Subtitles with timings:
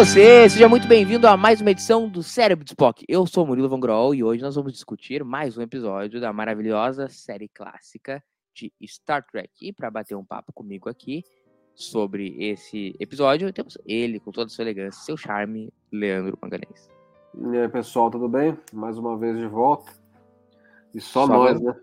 [0.00, 3.04] Você, seja muito bem-vindo a mais uma edição do Cérebro de Spock.
[3.06, 7.06] Eu sou Murilo Van Grol e hoje nós vamos discutir mais um episódio da maravilhosa
[7.10, 9.50] série clássica de Star Trek.
[9.60, 11.22] E para bater um papo comigo aqui
[11.74, 16.88] sobre esse episódio, temos ele com toda a sua elegância, seu charme, Leandro Manganês.
[17.34, 18.56] E aí, pessoal, tudo bem?
[18.72, 19.92] Mais uma vez de volta.
[20.94, 21.76] E só, Só nós, nós.
[21.76, 21.82] né?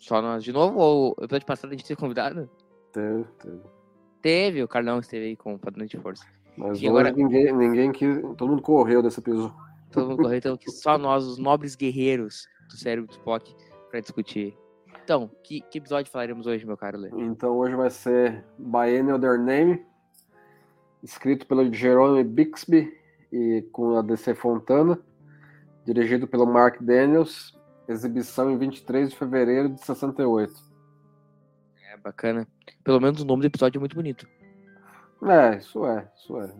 [0.00, 2.50] Só nós de novo ou o episódio passado a gente teve convidado?
[2.92, 3.60] Teve, teve.
[4.20, 6.26] Teve, o Carlão esteve aí com o Padrão de Força.
[6.56, 8.20] Mas agora- ninguém, ninguém quis.
[8.36, 9.54] Todo mundo correu desse episódio.
[9.90, 13.54] Todo mundo correu, então que só nós, os nobres guerreiros do Cérebro de Spock,
[13.90, 14.56] para discutir.
[15.02, 17.10] Então, que, que episódio falaremos hoje, meu caro Lê?
[17.18, 19.84] Então hoje vai ser Biennial Their Name,
[21.02, 22.90] escrito pelo Jerome Bixby
[23.30, 24.98] e com a DC Fontana,
[25.84, 27.54] dirigido pelo Mark Daniels,
[27.86, 30.54] exibição em 23 de fevereiro de 68.
[31.92, 32.48] É bacana.
[32.82, 34.26] Pelo menos o nome do episódio é muito bonito.
[35.26, 36.50] É, isso é, isso é.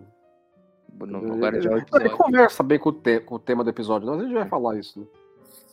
[1.06, 2.16] Não, agora já é Ele episódio.
[2.16, 4.76] conversa bem com o, te- com o tema do episódio, nós a gente vai falar
[4.78, 5.06] isso, né?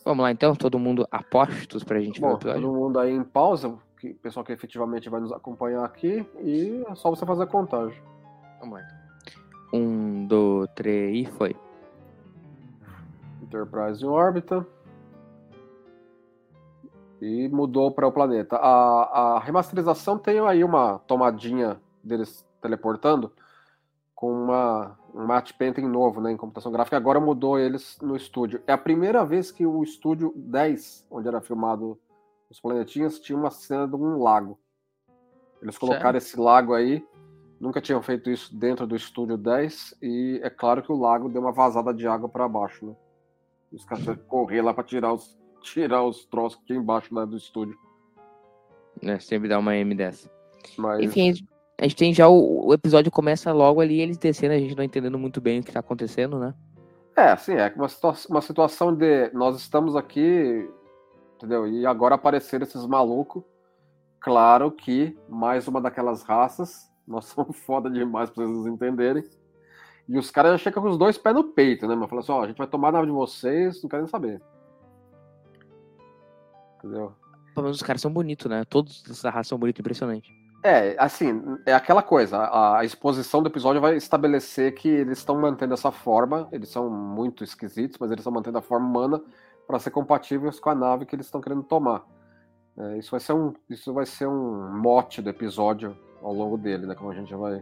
[0.04, 2.62] Vamos lá então, todo mundo apostos pra gente ver o Bom, episódio.
[2.62, 6.84] todo mundo aí em pausa, que, o pessoal que efetivamente vai nos acompanhar aqui, e
[6.88, 8.02] é só você fazer a contagem.
[8.58, 9.80] Vamos lá então.
[9.80, 11.56] Um, dois, três e foi.
[13.42, 14.66] Enterprise em órbita.
[17.20, 18.56] E mudou para o planeta.
[18.56, 23.32] A, a remasterização tem aí uma tomadinha deles teleportando
[24.14, 26.96] com uma, um matte painting novo né, em computação gráfica.
[26.96, 28.62] Agora mudou eles no estúdio.
[28.68, 31.98] É a primeira vez que o estúdio 10, onde era filmado
[32.48, 34.58] os planetinhas, tinha uma cena de um lago.
[35.60, 37.04] Eles colocaram esse lago aí.
[37.58, 39.96] Nunca tinham feito isso dentro do estúdio 10.
[40.00, 42.86] E é claro que o lago deu uma vazada de água para baixo.
[42.86, 42.96] Né?
[43.72, 47.12] Os caras tiveram que correr lá para tirar os, tirar os troços que tinha embaixo
[47.12, 47.76] lá do estúdio.
[49.02, 50.30] Né, sempre dá uma M dessa.
[50.78, 51.34] Mas Enfim,
[51.78, 54.84] a gente tem já o, o episódio começa logo ali, eles descendo, a gente não
[54.84, 56.54] entendendo muito bem o que tá acontecendo, né?
[57.16, 60.68] É, assim, é uma, situa uma situação de nós estamos aqui,
[61.36, 61.66] entendeu?
[61.66, 63.42] E agora apareceram esses malucos.
[64.20, 69.24] Claro que mais uma daquelas raças, nós somos foda demais pra vocês entenderem.
[70.08, 71.94] E os caras já chegam com os dois pés no peito, né?
[71.94, 74.40] Mas falam assim, ó, a gente vai tomar a nave de vocês, não querem saber.
[76.78, 77.12] Entendeu?
[77.54, 78.64] Pelo menos os caras são bonitos, né?
[78.64, 80.41] Todos dessa raça são bonitos, impressionante.
[80.62, 85.40] É, assim, é aquela coisa, a, a exposição do episódio vai estabelecer que eles estão
[85.40, 89.20] mantendo essa forma, eles são muito esquisitos, mas eles estão mantendo a forma humana
[89.66, 92.04] para ser compatíveis com a nave que eles estão querendo tomar.
[92.78, 96.86] É, isso, vai ser um, isso vai ser um mote do episódio ao longo dele,
[96.86, 96.94] né?
[96.94, 97.60] Como a gente já vai.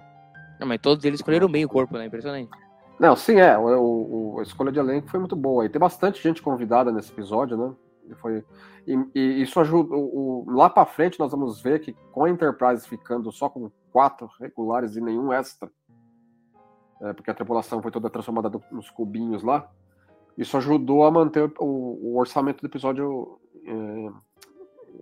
[0.61, 2.05] Não, mas todos eles escolheram bem o corpo, né?
[2.05, 2.51] Impressionante.
[2.99, 3.57] Não, sim, é.
[3.57, 5.65] O, o- a escolha de elenco foi muito boa.
[5.65, 7.73] E tem bastante gente convidada nesse episódio, né?
[8.11, 8.45] E, foi,
[8.87, 9.95] e, e isso ajuda.
[9.95, 13.71] O, o- lá pra frente nós vamos ver que com a Enterprise ficando só com
[13.93, 15.71] quatro regulares e nenhum extra,
[17.03, 19.71] é, porque a tripulação foi toda transformada do- nos cubinhos lá,
[20.37, 23.39] isso ajudou a manter o, o orçamento do episódio.
[23.65, 24.11] é,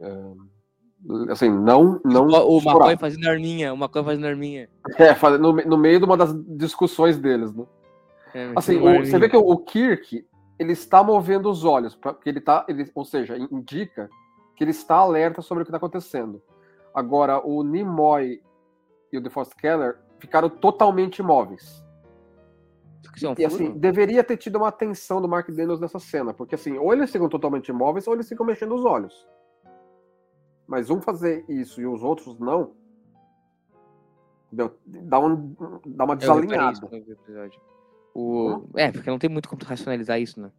[0.06, 2.00] é, assim, não.
[2.04, 2.58] não o.
[2.60, 4.68] McCoy fazendo arminha, o McCoy fazendo arminha.
[4.98, 7.64] É, no, no meio de uma das discussões deles, né?
[8.34, 10.26] É, Assim, o- você vê que o, o Kirk,
[10.58, 14.10] ele está movendo os olhos, pra, que ele tá, ele, ou seja, indica
[14.56, 16.42] que ele está alerta sobre o que está acontecendo.
[16.92, 18.42] Agora, o Nimoy
[19.12, 21.84] e o DeForest Keller ficaram totalmente imóveis.
[23.24, 26.76] É E assim, deveria ter tido uma atenção do Mark Daniels nessa cena, porque assim,
[26.76, 29.26] ou eles ficam totalmente imóveis, ou eles ficam mexendo os olhos.
[30.66, 32.72] Mas um fazer isso e os outros não,
[34.46, 34.76] entendeu?
[34.86, 35.54] dá, um,
[35.86, 36.88] dá uma isso desalinhada.
[36.92, 37.50] eu
[38.18, 38.68] o.
[38.76, 40.50] É, porque não tem muito como racionalizar isso, né?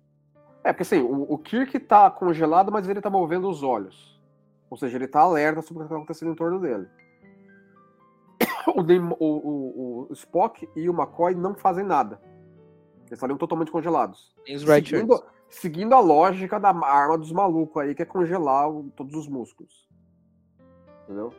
[0.63, 4.19] É, porque assim, o, o Kirk tá congelado, mas ele tá movendo os olhos.
[4.69, 6.87] Ou seja, ele tá alerta sobre o que tá acontecendo em torno dele.
[8.67, 8.81] O,
[9.19, 12.21] o- o- Spock e o McCoy não fazem nada.
[13.07, 14.31] Eles estariam totalmente congelados.
[14.99, 19.27] Seguindo, seguindo a lógica da arma dos malucos aí, que é congelar o- todos os
[19.27, 19.87] músculos.
[21.03, 21.33] Entendeu?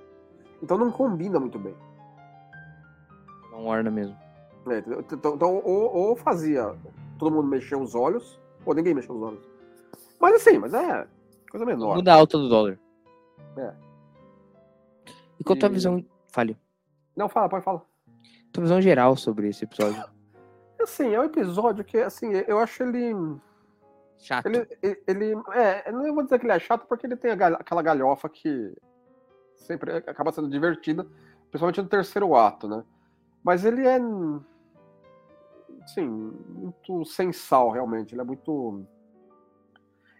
[0.62, 1.74] Então não combina muito bem.
[3.52, 4.16] Não orna mesmo.
[4.68, 5.00] É, entendeu?
[5.00, 6.74] Então, então, ou, ou fazia
[7.18, 8.40] todo mundo mexeu os olhos.
[8.64, 9.44] Pô, ninguém mexeu os olhos.
[10.20, 11.06] Mas assim, mas é
[11.50, 11.96] coisa menor.
[11.96, 12.78] Muda a alta do dólar.
[13.56, 13.74] É.
[15.38, 16.04] E qual a tua E- visão.
[16.28, 16.56] Fale.
[17.16, 17.82] Não, fala, pode falar.
[18.52, 20.02] Tua visão geral sobre esse episódio.
[20.80, 23.14] Assim, é um episódio que, assim, eu acho ele.
[24.18, 24.46] Chato.
[24.46, 27.32] Ele, ele, ele- é, eu não vou dizer que ele é chato porque ele tem
[27.32, 28.74] aquela galhofa que
[29.56, 31.06] sempre acaba sendo divertida,
[31.50, 32.82] principalmente no terceiro ato, né?
[33.42, 33.98] Mas ele é,
[35.82, 38.14] assim, muito sem sal, realmente.
[38.14, 38.84] Ele é muito.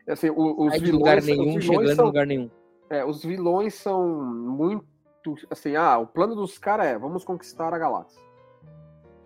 [0.08, 2.50] Assim, os Sai vilões, lugar os nenhum, vilões chegando em são, lugar nenhum.
[2.88, 7.78] é, os vilões são muito, assim, ah, o plano dos caras é, vamos conquistar a
[7.78, 8.20] galáxia.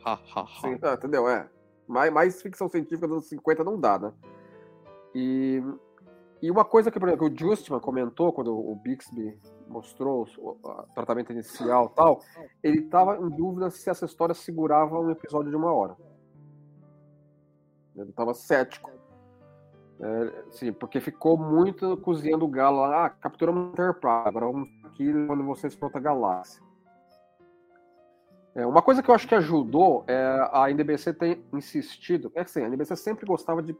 [0.05, 0.61] Ha, ha, ha.
[0.61, 1.29] Sim, ah, entendeu?
[1.29, 1.49] É.
[1.87, 4.13] Mais, mais ficção científica dos anos 50 não dá, né?
[5.15, 5.63] E,
[6.43, 9.39] e uma coisa que, por exemplo, o Justman comentou quando o Bixby
[9.69, 10.57] mostrou o,
[10.95, 12.21] tratamento inicial tal,
[12.63, 15.97] ele estava em dúvida se essa história segurava um episódio de uma hora.
[17.97, 18.91] Ele estava cético.
[20.01, 25.13] É, sim, porque ficou muito cozinhando o galo lá, ah, capturamos Enterprise, agora vamos aqui
[25.27, 26.63] quando vocês para outra galáxia.
[28.55, 32.31] É, uma coisa que eu acho que ajudou é a NBC ter insistido.
[32.35, 33.77] É assim, a NBC sempre gostava de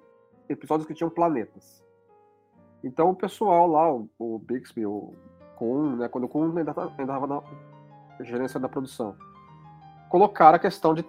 [0.49, 1.85] episódios que tinham planetas.
[2.85, 5.15] Então o pessoal lá, o, o Bixby, o
[5.57, 7.43] Kuhn, né, quando o Kuhn ainda estava na
[8.21, 9.17] gerência da produção,
[10.11, 11.05] colocaram a questão de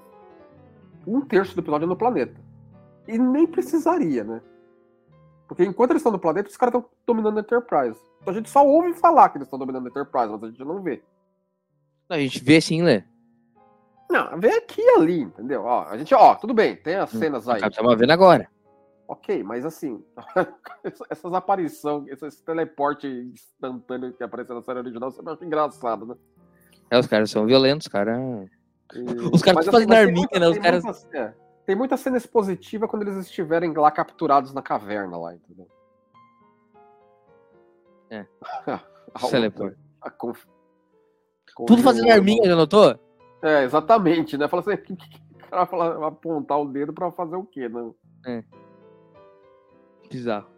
[1.06, 2.40] um terço do episódio no planeta.
[3.08, 4.42] E nem precisaria, né?
[5.48, 8.00] Porque enquanto eles estão no planeta, os caras estão dominando a Enterprise.
[8.22, 10.64] Então a gente só ouve falar que eles estão dominando a Enterprise, mas a gente
[10.64, 11.04] não vê.
[12.10, 13.04] Não, a gente vê sim, Lê.
[14.10, 15.64] Não, vem aqui e ali, entendeu?
[15.64, 17.62] Ó, a gente, ó, tudo bem, tem as Hum, cenas aí.
[17.62, 18.48] Estamos vendo agora.
[19.08, 20.04] Ok, mas assim,
[21.10, 26.16] essas aparições, esse teleporte instantâneo que apareceu na série original, você acha engraçado, né?
[26.90, 28.18] É, os caras são violentos, cara.
[28.94, 29.00] E-
[29.34, 30.48] Os caras estão fazendo arminha, né?
[30.48, 31.34] Os tem caras- muitas- é,
[31.66, 35.68] tem muita cena expositiva quando eles estiverem lá capturados na caverna lá, entendeu?
[38.10, 38.26] É.
[39.14, 39.78] A- Teleporte.
[40.02, 40.46] a conf-
[41.68, 43.00] Tudo fazendo arminha, já notou?
[43.42, 44.48] É, exatamente, né?
[44.48, 47.92] Fala assim, o cara fala, apontar o dedo pra fazer o quê, né?
[50.10, 50.50] Bizarro.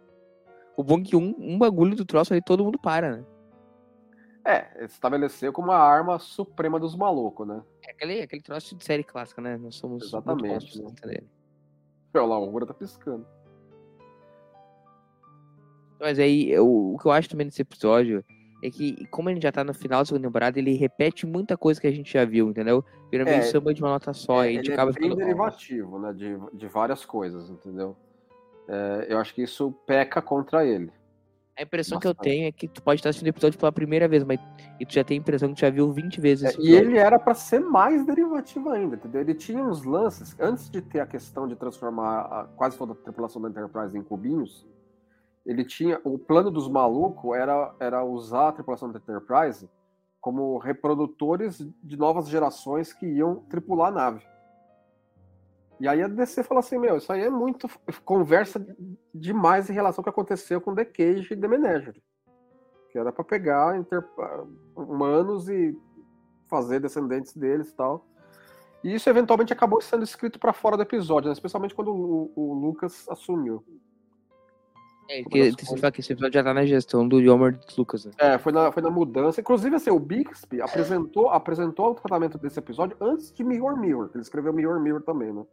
[0.76, 3.24] O bom é que um, um bagulho do troço aí todo mundo para, né?
[4.44, 7.62] É, estabeleceu como a arma suprema dos malucos, né?
[7.86, 9.56] É aquele, aquele troço de série clássica, né?
[9.58, 11.18] Nós somos Exatamente, muito né?
[12.14, 13.26] Olha lá, o Ogura tá piscando.
[16.00, 18.24] Mas aí, eu- o que eu acho também nesse episódio
[18.62, 21.80] é que, como gente já tá no final da segunda temporada, ele repete muita coisa
[21.80, 22.84] que a gente já viu, entendeu?
[23.10, 25.02] Vira meio É, samba de uma nota só, e a gente ele acaba é bem
[25.10, 25.16] ficando.
[25.16, 26.12] derivativo, né?
[26.12, 27.96] De, de várias coisas, entendeu?
[28.68, 30.92] É, eu acho que isso peca contra ele.
[31.58, 32.32] A impressão que eu Bastante.
[32.32, 34.38] tenho é que tu pode estar assistindo o episódio pela primeira vez, mas
[34.78, 36.96] e tu já tem a impressão que tu já viu 20 vezes É, e ele
[36.96, 39.22] era pra ser mais derivativo ainda, entendeu?
[39.22, 42.94] Ele tinha uns lances, antes de ter a questão de transformar a- quase toda a
[42.94, 44.64] tripulação da Enterprise em cubinhos,
[45.44, 46.00] ele tinha.
[46.04, 49.68] O plano dos malucos era, era usar a tripulação da Enterprise
[50.20, 54.24] como reprodutores de novas gerações que iam tripular a nave.
[55.80, 57.68] E aí a DC falou assim: Meu, isso aí é muito.
[58.04, 58.64] conversa
[59.14, 62.02] demais em relação ao que aconteceu com The Cage e The Menagerie.
[62.90, 64.04] Que era pra pegar inter-
[64.74, 65.76] humanos e
[66.48, 68.06] fazer descendentes deles e tal.
[68.82, 71.32] E isso eventualmente acabou sendo escrito pra fora do episódio, né?
[71.32, 73.62] especialmente quando o, o Lucas assumiu.
[75.10, 78.04] É, que, das você fala que esse episódio já tá na gestão do Yomer Lucas,
[78.04, 78.12] né?
[78.18, 79.40] É, foi na, foi na mudança.
[79.40, 84.10] Inclusive, assim, o Bixby apresentou, apresentou o tratamento desse episódio antes de Mirror Mirror.
[84.10, 85.44] que Ele escreveu Mirror Mirror também, né?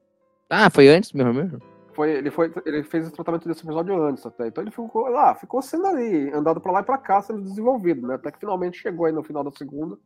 [0.49, 1.59] Ah, foi antes, meu amigo?
[1.93, 4.47] Foi, ele, foi, ele fez o tratamento desse episódio antes até.
[4.47, 8.05] Então ele ficou lá, ficou sendo ali, andado pra lá e pra cá, sendo desenvolvido,
[8.05, 8.15] né?
[8.15, 9.97] Até que finalmente chegou aí no final da segunda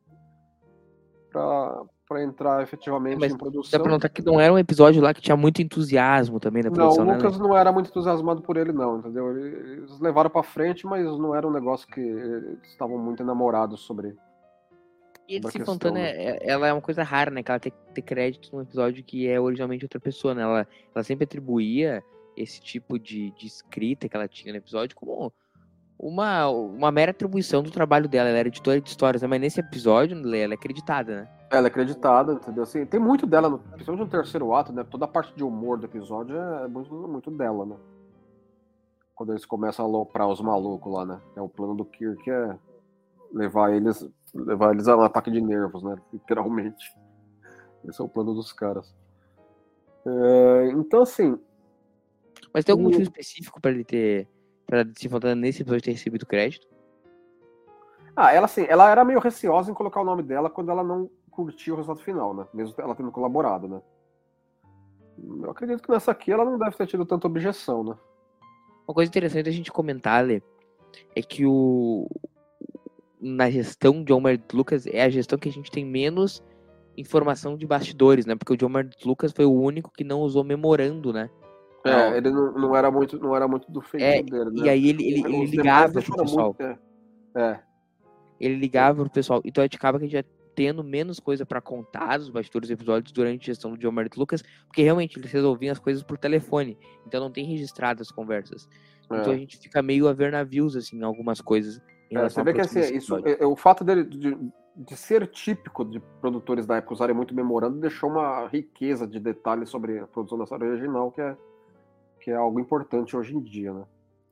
[1.32, 3.80] pra, pra entrar efetivamente Mas em Dá produção.
[3.82, 6.76] pra notar que não era um episódio lá que tinha muito entusiasmo também na Não,
[6.76, 7.16] produção, o né?
[7.16, 9.36] Lucas não era muito entusiasmado por ele, não, entendeu?
[9.36, 14.16] Eles levaram pra frente, mas não era um negócio que eles estavam muito enamorados sobre.
[15.30, 16.10] E ele se Fontana, né?
[16.10, 17.44] é- ela é uma coisa rara, né?
[17.44, 20.42] Que ela tem que ter crédito num episódio que é originalmente outra pessoa, né?
[20.42, 22.04] Ela, ela sempre atribuía
[22.36, 25.32] esse tipo de, de escrita que ela tinha no episódio como
[26.00, 28.30] uma, uma mera atribuição do trabalho dela.
[28.30, 29.28] Ela era editora de histórias, né?
[29.28, 31.30] Mas nesse episódio, ela é acreditada, né?
[31.52, 32.64] Ela é acreditada, entendeu?
[32.64, 34.84] Assim, tem muito dela, no, principalmente no terceiro ato, né?
[34.84, 37.76] Toda a parte de humor do episódio é muito, muito dela, né?
[39.14, 41.22] Quando eles começam a aloprar os malucos lá, né?
[41.36, 42.56] É o plano do Kirk é
[43.32, 45.96] levar eles, levar eles a um ataque de nervos, né?
[46.14, 46.96] Literalmente.
[47.88, 48.94] Esse é o plano dos caras.
[50.06, 51.40] É, então, assim,
[52.54, 54.28] Mas tem algum motivo específico pra ele ter.
[54.66, 56.68] Pra se Fontana nesse episódio ter recebido crédito?
[58.16, 61.10] Ah, ela assim, ela era meio receosa em colocar o nome dela quando ela não
[61.32, 62.46] curtiu o resultado final, né?
[62.54, 63.82] Mesmo ela tendo colaborado, né?
[65.42, 67.98] Eu acredito que nessa aqui ela não deve ter tido tanta objeção, né?
[68.88, 70.42] Uma coisa interessante a gente comentar, Lê,
[71.16, 72.08] é que o
[73.20, 76.42] na gestão de Homer Lucas é a gestão que a gente tem menos
[76.98, 78.36] informação de bastidores, né?
[78.36, 81.30] Porque o John Mark Lucas foi o único que não usou memorando, né?
[81.86, 82.16] É, Não.
[82.16, 84.66] ele não, não era muito, não era muito do feito É, dele, né?
[84.66, 86.56] E aí ele, ele, ele ligava pro pessoal.
[86.60, 86.78] muito- é.
[87.36, 87.60] É,
[88.40, 89.42] Ele ligava pro pessoal.
[89.46, 90.24] Então a gente acaba que a gente já
[90.56, 94.14] tendo menos coisa pra contar dos bastidores dos episódios durante a gestão do John Mark
[94.18, 96.78] Lucas, porque realmente eles resolviam as coisas por telefone.
[97.08, 98.68] Então não tem registrado as conversas.
[99.06, 99.36] Então é.
[99.36, 101.80] a gente fica meio a ver navios, assim, em algumas coisas.
[102.12, 104.38] É, você à vê que assim, isso, é, é, o fato dele de,
[104.76, 109.70] de ser típico de produtores da época usarem muito memorando deixou uma riqueza de detalhes
[109.70, 111.38] sobre a produção da série original que é,
[112.20, 113.84] que é algo importante hoje em dia, né?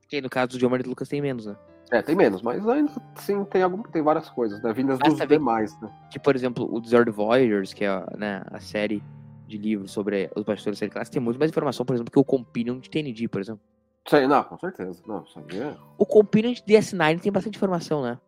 [0.08, 1.56] Que no caso do John Mark Lucas tem menos, né?
[1.90, 4.72] É, tem menos, mas ainda sim tem, algum, tem várias coisas, né?
[4.72, 5.90] Vindas Mas dos também- demais, né?
[6.10, 9.02] Que, por exemplo, o Desert Voyagers, que é a, né, a série
[9.46, 12.18] de livros sobre os bastidores da série clássica, tem muito mais informação, por exemplo, que
[12.18, 13.62] o Companion de TND, por exemplo.
[14.08, 15.02] Sei, não, com certeza.
[15.06, 15.76] Não, isso aí é...
[15.98, 18.18] O Companion de DS9 tem bastante informação, né?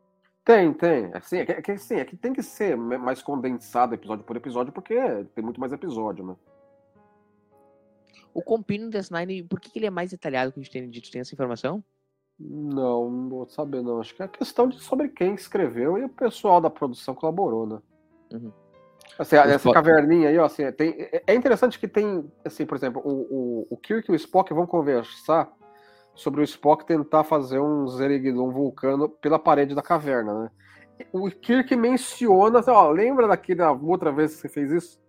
[0.45, 1.11] Tem, tem.
[1.15, 4.37] Assim, é que, é que, assim, é que tem que ser mais condensado episódio por
[4.37, 4.95] episódio, porque
[5.35, 6.37] tem muito mais episódio, né?
[8.33, 11.01] O Companion de DS9, por que, que ele é mais detalhado que o de TND?
[11.01, 11.83] Tu tem essa informação?
[12.39, 14.01] Não, não vou saber, não.
[14.01, 17.79] Acho que é questão de sobre quem escreveu e o pessoal da produção colaborou, né?
[18.33, 18.53] Uhum.
[19.19, 22.77] Assim, essa po- caverninha aí, ó, assim, tem, é- é interessante que tem, assim, por
[22.77, 25.53] exemplo, o, o, o Kirk e o Spock vão conversar
[26.15, 30.51] sobre o Spock tentar fazer um Zerigdon vulcano pela parede da caverna, né?
[31.13, 35.01] O Kirk menciona, assim, ó, lembra daquela outra vez que você fez isso?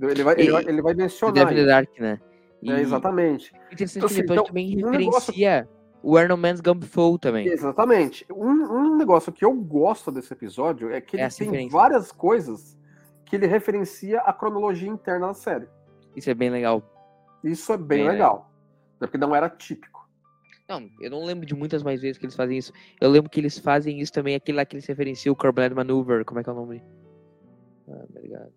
[0.00, 1.66] Ele vai, ele vai, ele vai mencionar Devil.
[1.66, 2.20] Dark, né?
[2.62, 3.52] E É, exatamente.
[3.72, 5.68] interessante Então, que assim, então, também um negócio- referencia
[6.00, 7.48] o Arnold Man's Gumbfall também.
[7.48, 8.24] Exatamente.
[8.32, 11.76] Um, um negócio que eu gosto desse episódio é que É ele essa tem referência.
[11.76, 12.78] várias coisas
[13.24, 15.66] que ele referencia a cronologia interna da série.
[16.14, 16.82] Isso é bem legal.
[17.42, 18.47] Isso é bem Bem legal.
[18.47, 18.47] É
[18.98, 20.08] Porque não era típico.
[20.68, 22.72] Não, eu não lembro de muitas mais vezes que eles fazem isso.
[23.00, 26.24] Eu lembro que eles fazem isso também, aquele lá que eles referenciam o Corbett Maneuver.
[26.24, 26.82] Como é que é o nome?
[27.88, 28.52] Ah, obrigado.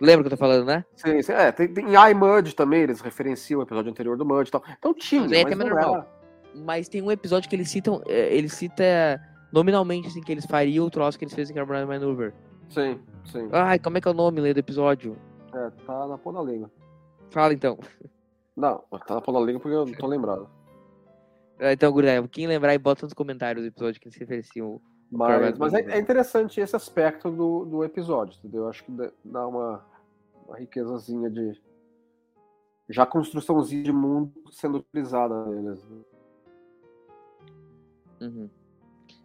[0.00, 0.84] Lembra o que eu tô falando, né?
[0.96, 1.32] Sim, sim.
[1.32, 4.62] É, tem, tem em iMud também, eles referenciam o episódio anterior do Mud e tal.
[4.78, 5.94] Então tinha, Mas é mas também não normal.
[5.96, 6.08] era.
[6.64, 8.84] Mas tem um episódio que eles citam, eh, ele cita
[9.52, 12.32] nominalmente, assim, que eles fariam o troço que eles fez em Corbett Maneuver.
[12.70, 13.48] Sim, sim.
[13.52, 15.16] Ai, como é que é o nome Lê, do episódio?
[15.52, 16.70] É, tá na ponta da língua.
[17.30, 17.78] Fala então.
[18.56, 20.48] Não, tá na ponta da língua porque eu não tô lembrado.
[21.58, 24.80] Ah, Então, Guré, quem lembrar e bota nos comentários o episódio que eles referenciam.
[25.10, 28.68] Mas, mas é, é interessante esse aspecto do, do episódio, entendeu?
[28.68, 28.90] Acho que
[29.24, 29.84] dá- uma,
[30.46, 31.60] uma riquezazinha de.
[32.88, 35.82] Já construçãozinha de mundo sendo utilizada neles.
[35.84, 36.00] Né?
[38.22, 38.50] Uhum.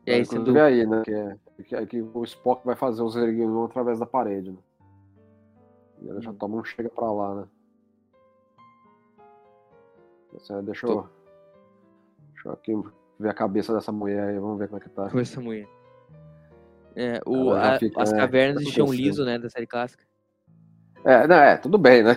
[0.05, 0.57] E aí, sendo...
[0.59, 1.01] Aí, né?
[1.03, 4.57] Que, é, que, é que o Spock vai fazer os erguinos através da parede, né?
[6.01, 6.38] E ele já Uhum.
[6.38, 7.48] toma um chega pra lá, né?
[10.31, 10.53] Deixa
[10.86, 11.09] eu.
[12.33, 12.74] Deixa eu aqui
[13.19, 15.09] ver a cabeça dessa mulher aí, vamos ver como é que tá.
[15.13, 15.67] Essa mulher.
[16.95, 20.03] É, o, a- fica, as né, cavernas de chão liso, né, da série clássica.
[21.05, 22.15] É, não, é, tudo bem, né?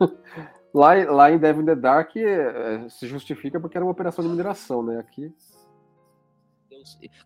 [0.74, 4.24] Lá, em- lá em Devil in the Dark é, se justifica porque era uma operação
[4.24, 4.98] de mineração, né?
[5.00, 5.30] Aqui.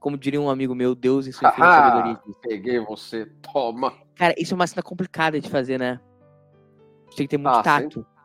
[0.01, 2.21] Como diria um amigo meu, Deus em sua infinita Ah, sabedoria.
[2.43, 3.95] peguei você, toma.
[4.17, 6.01] Cara, isso é uma cena complicada de fazer, né?
[7.17, 7.83] Tem que ter muito Ah, tato.
[8.01, 8.16] Sempre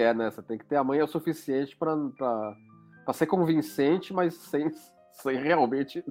[0.00, 0.30] é, né?
[0.30, 4.70] Você tem que ter a manha o suficiente pra ser convincente, mas sem,
[5.12, 6.04] sem realmente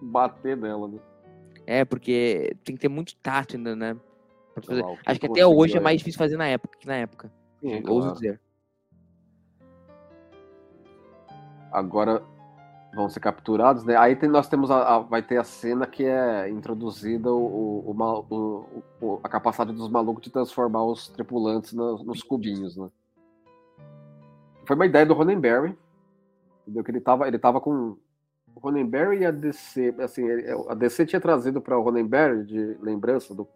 [0.00, 0.98] bater nela, né?
[1.66, 3.96] É, porque tem que ter muito tato ainda, né?
[4.62, 6.96] Fazer- lá, Acho que até conseguiu hoje é mais difícil fazer na época que na
[6.96, 7.32] época.
[7.60, 8.12] Sim, ouso claro.
[8.14, 8.40] dizer.
[11.72, 12.22] Agora
[12.94, 13.96] vão ser capturados, né?
[13.96, 18.64] Aí tem- nós temos a, a- vai ter a cena que é introduzida o, o-
[19.00, 22.88] o a capacidade dos malucos de transformar os tripulantes na- nos cubinhos, né?
[24.66, 25.76] Foi uma ideia do Ronenberry,
[26.62, 26.82] entendeu?
[26.84, 27.96] Que ele tava, ele tava com
[28.54, 30.24] o Ronenberry e a DC, assim,
[30.68, 33.46] a DC tinha trazido para o Ronenberry de lembrança do,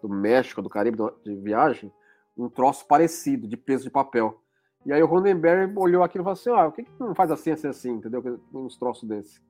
[0.00, 1.90] do México, do Caribe, de viagem,
[2.36, 4.38] um troço parecido de peso de papel.
[4.84, 7.30] E aí o Ronenberry olhou aquilo e falou assim, ah, o que, que não faz
[7.30, 8.40] assim, assim, assim, entendeu?
[8.52, 9.40] Uns troços desse.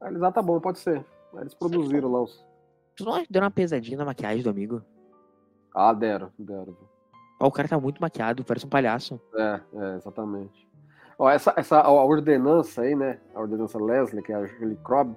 [0.00, 1.04] Aí eles, ah, tá bom, pode ser.
[1.34, 2.44] Aí eles produziram lá os...
[2.96, 4.82] Que deu uma pesadinha na maquiagem do amigo?
[5.74, 6.76] Ah, deram, deram.
[7.38, 9.20] Ó, o cara tá muito maquiado, parece um palhaço.
[9.34, 10.66] É, é, exatamente.
[11.18, 13.20] Ó, essa, essa a ordenança aí, né?
[13.34, 15.14] A ordenança Leslie, que é a Julie Krob,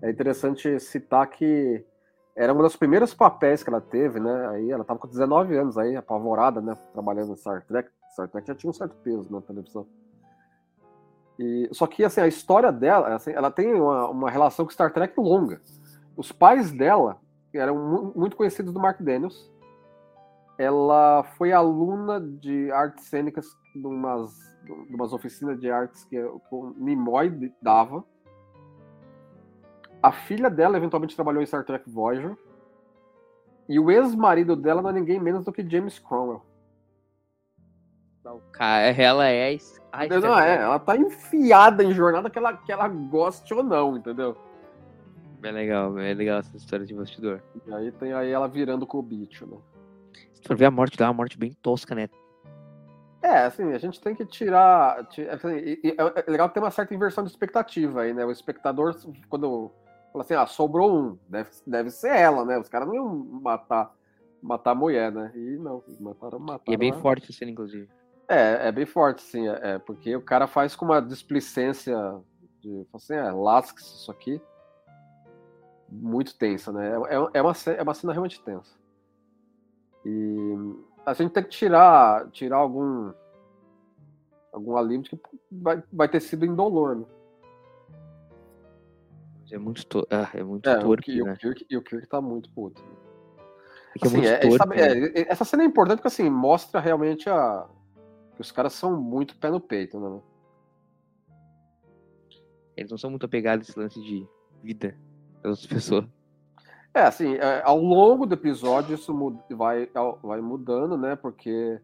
[0.00, 1.84] é interessante citar que
[2.34, 4.48] era um dos primeiros papéis que ela teve, né?
[4.48, 6.76] Aí ela tava com 19 anos aí, apavorada, né?
[6.92, 7.90] Trabalhando em Star Trek.
[8.12, 9.86] Star Trek já tinha um certo peso na televisão.
[11.38, 14.92] E, só que assim, a história dela, assim, ela tem uma, uma relação com Star
[14.92, 15.60] Trek longa.
[16.16, 17.18] Os pais dela
[17.54, 19.50] eram mu- muito conhecidos do Mark Daniels.
[20.58, 24.30] ela foi aluna de artes cênicas de umas,
[24.64, 28.04] de umas oficinas de artes que o Nimoy dava.
[30.02, 32.36] A filha dela eventualmente trabalhou em Star Trek Voyager.
[33.68, 36.42] E o ex-marido dela não é ninguém menos do que James Cromwell.
[38.24, 39.56] Ela é.
[39.92, 43.96] Ai, não, é, ela tá enfiada em jornada que ela, que ela goste ou não,
[43.96, 44.36] entendeu?
[45.42, 47.42] É legal, é legal essa história de bastidor.
[47.66, 49.58] E aí tem aí ela virando com o bicho, né?
[50.32, 52.08] Se for ver a morte dela, é uma morte bem tosca, né?
[53.20, 55.00] É, assim, a gente tem que tirar.
[55.00, 58.24] Assim, é legal ter uma certa inversão de expectativa aí, né?
[58.24, 58.96] O espectador,
[59.28, 59.70] quando
[60.12, 62.58] fala assim, ah, sobrou um, deve, deve ser ela, né?
[62.58, 63.92] Os caras não iam matar,
[64.42, 65.32] matar a mulher, né?
[65.34, 66.62] E não, mataram, mataram.
[66.68, 67.88] E é bem forte a cena, inclusive.
[68.28, 69.48] É, é bem forte, sim.
[69.48, 71.96] É, é, porque o cara faz com uma displicência
[72.60, 74.40] de, assim, é, lasque-se isso aqui
[75.90, 76.90] muito tensa, né?
[76.90, 78.74] É, é, é, uma, é uma cena realmente tensa.
[80.04, 80.56] E
[81.04, 83.12] a gente tem que tirar, tirar algum
[84.52, 87.06] algum alívio que vai, vai ter sido indolor, né?
[89.50, 90.06] É muito, to...
[90.10, 91.32] ah, é muito é, torpe, o, né?
[91.32, 92.82] o Kirk, e o Kirk tá muito puto.
[94.02, 95.12] Assim, é, torpe, essa, né?
[95.28, 97.66] essa, cena é importante porque assim, mostra realmente a...
[98.42, 100.20] os caras são muito pé no peito, né?
[102.76, 104.26] Eles não são muito apegados a esse lance de
[104.62, 104.96] vida
[105.42, 106.04] das pessoas.
[106.94, 109.14] É, assim, é, ao longo do episódio isso
[109.50, 109.88] vai,
[110.22, 111.16] vai mudando, né?
[111.16, 111.80] Porque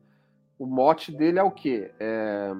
[0.58, 1.92] o mote dele é o quê?
[1.98, 2.52] É,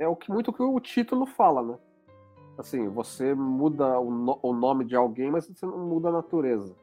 [0.00, 1.78] é o que muito que o título fala, né?
[2.58, 6.74] Assim, você muda o, no, o nome de alguém, mas você não muda a natureza.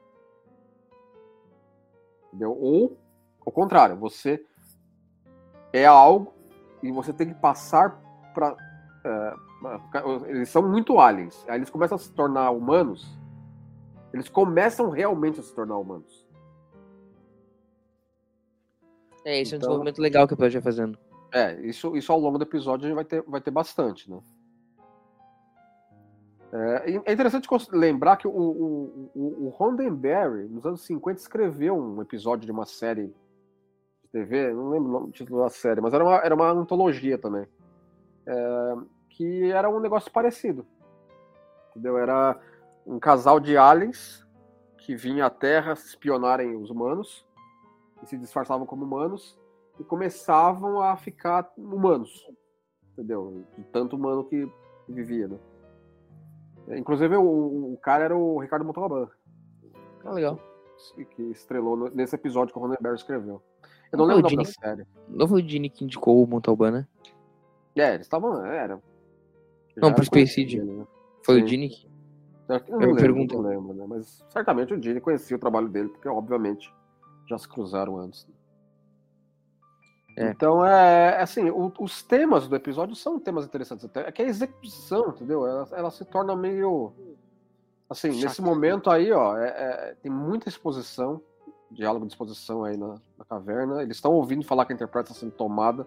[2.28, 2.58] Entendeu?
[2.60, 2.98] Ou,
[3.46, 4.44] ao contrário, você
[5.74, 6.34] é algo
[6.82, 8.00] e você tem que passar
[8.34, 8.56] para
[9.04, 9.34] é,
[10.28, 11.44] eles são muito aliens.
[11.48, 13.18] Aí eles começam a se tornar humanos.
[14.14, 16.28] Eles começam realmente a se tornar humanos.
[19.26, 21.00] É, isso então, é um então desenvolvimento legal que o episódio vai fazendo.
[21.32, 24.20] É, isso, isso ao longo do episódio a gente vai ter, vai ter bastante, né?
[26.56, 32.00] É, é interessante lembrar que o, o, o, o Roddenberry, nos anos 50, escreveu um
[32.00, 33.12] episódio de uma série
[34.14, 37.48] TV, não lembro o título da série, mas era uma, era uma antologia também.
[38.28, 38.76] É,
[39.10, 40.66] que era um negócio parecido.
[41.72, 41.98] Entendeu?
[41.98, 42.40] Era
[42.86, 44.24] um casal de aliens
[44.78, 47.26] que vinha à Terra espionarem os humanos
[48.04, 49.40] e se disfarçavam como humanos
[49.80, 52.30] e começavam a ficar humanos.
[52.92, 53.44] Entendeu?
[53.58, 54.48] De tanto humano que
[54.88, 55.40] vivia, né?
[56.78, 59.10] Inclusive, o, o cara era o Ricardo Montalbán.
[60.06, 60.40] Ah, legal.
[61.16, 63.42] Que estrelou nesse episódio que o Ronenberg escreveu.
[63.94, 64.86] Eu não, não lembro da série.
[65.08, 66.88] Não foi o Dini que indicou o Montalbán, né?
[67.76, 68.46] É, eles estavam.
[68.46, 68.82] Era,
[69.78, 70.46] não, pro Space.
[70.58, 70.86] Né?
[71.24, 71.42] Foi Sim.
[71.42, 71.94] o Dini que.
[72.50, 73.86] Eu não, eu lembro, não lembro, né?
[73.88, 76.74] Mas certamente o Dini conhecia o trabalho dele, porque obviamente
[77.28, 78.28] já se cruzaram antes.
[80.18, 80.30] É.
[80.30, 83.86] Então, é assim, o, os temas do episódio são temas interessantes.
[83.86, 85.48] Até, é que a execução, entendeu?
[85.48, 86.94] Ela, ela se torna meio.
[87.90, 88.24] Assim, Chato.
[88.24, 91.22] nesse momento aí, ó, é, é, tem muita exposição,
[91.74, 93.82] diálogo de exposição aí na, na caverna.
[93.82, 95.86] Eles estão ouvindo falar que a Enterprise está sendo tomada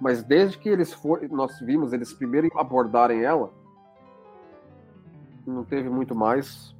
[0.00, 3.52] mas desde que eles for, nós vimos eles primeiro abordarem ela,
[5.46, 6.74] não teve muito mais.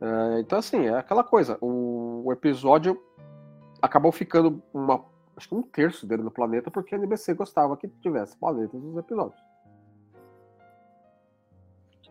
[0.00, 1.56] É, então, assim, é aquela coisa.
[1.60, 3.00] O, o, episódio
[3.80, 5.04] acabou ficando uma,
[5.36, 8.96] acho que um terço dele no planeta, porque a NBC gostava que tivesse planetas nos
[8.96, 9.40] episódios.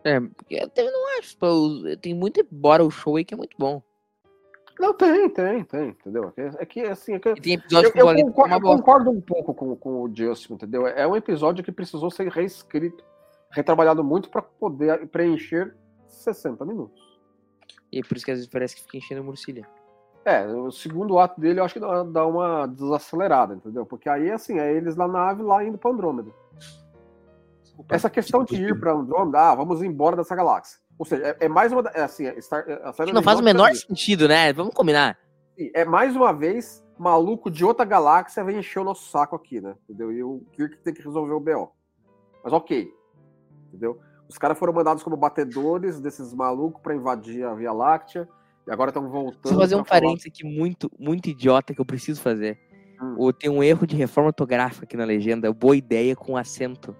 [0.04, 1.36] É, eu não acho.
[2.00, 3.82] Tem muito, embora o show aí que é muito bom.
[4.82, 6.32] Não, tem, tem, tem, entendeu?
[6.36, 9.54] É, é que, assim, é que, tem episódio eu, eu, concordo, eu concordo, um pouco
[9.54, 10.88] com, com o Justin, entendeu?
[10.88, 13.04] É um episódio que precisou ser reescrito,
[13.48, 15.76] retrabalhado muito para poder preencher
[16.08, 17.00] 60 minutos.
[17.92, 19.64] E é por isso que às vezes parece que fica enchendo a murcilha.
[20.24, 23.86] É, o segundo ato dele eu acho que dá uma desacelerada, entendeu?
[23.86, 26.32] Porque aí, assim, é eles na nave lá indo para Andrômeda.
[27.88, 30.81] Essa questão de ir para Andrômeda, ah, vamos embora dessa galáxia.
[30.98, 31.82] Ou seja, é, é mais uma.
[31.94, 34.52] É assim, é, Star, série não faz o menor sentido, né?
[34.52, 35.18] Vamos combinar.
[35.74, 39.74] É mais uma vez, maluco de outra galáxia vem encher o nosso saco aqui, né?
[39.84, 40.12] Entendeu?
[40.12, 41.72] E o Kirk tem que resolver o BO.
[42.42, 42.88] Mas ok.
[43.68, 43.98] Entendeu?
[44.28, 48.28] Os caras foram mandados como batedores desses malucos para invadir a Via Láctea.
[48.66, 49.52] E agora estão voltando.
[49.52, 52.58] Vou fazer um parênteses aqui muito, muito idiota que eu preciso fazer.
[53.00, 53.32] Hum.
[53.32, 55.52] Tem um erro de reforma ortográfica aqui na legenda.
[55.52, 56.96] Boa ideia com acento.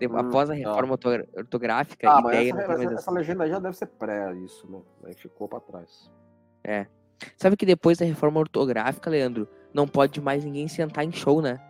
[0.00, 1.08] Hum, Após a reforma tá.
[1.36, 4.80] ortográfica, ah, ideia essa, essa, essa, legenda já deve ser pré isso, né?
[5.04, 6.10] Aí ficou para trás.
[6.64, 6.86] É.
[7.36, 11.60] Sabe que depois da reforma ortográfica, Leandro, não pode mais ninguém sentar em show, né?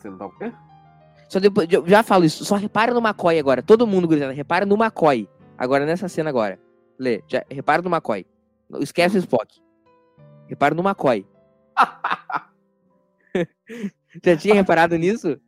[0.00, 0.52] Sentar o quê?
[1.28, 3.62] Só depois, já falo isso, só repara no McCoy agora.
[3.62, 5.28] Todo mundo, gritando, repara no McCoy.
[5.58, 6.58] Agora, nessa cena agora.
[6.98, 8.24] Lê, já, repara no McCoy.
[8.80, 9.60] Esquece o Spock.
[10.46, 11.26] Repara no McCoy.
[14.24, 15.38] Já tinha reparado nisso?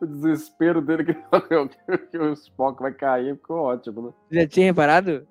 [0.00, 1.14] O desespero dele que,
[2.10, 4.12] que o Spock vai cair ficou ótimo, né?
[4.30, 5.26] Já tinha reparado?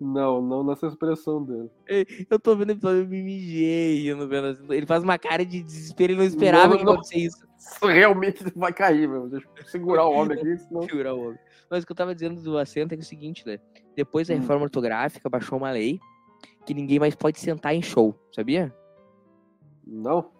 [0.00, 1.70] Não, não nessa expressão dele.
[2.28, 4.72] Eu tô vendo o episódio, eu me mijei rindo vendo.
[4.74, 6.92] Ele faz uma cara de desespero e não esperava Não, que não.
[6.94, 7.46] acontecer isso.
[7.80, 9.28] Realmente vai cair, meu.
[9.28, 10.82] Deixa eu segurar o homem aqui, senão.
[10.88, 11.38] Segurar o homem.
[11.70, 13.58] Mas o que eu tava dizendo do assento é, é o seguinte, né?
[13.96, 14.40] Depois da Hum.
[14.40, 15.98] reforma ortográfica, baixou uma lei
[16.66, 18.74] que ninguém mais pode sentar em show, sabia?
[19.86, 20.30] Não?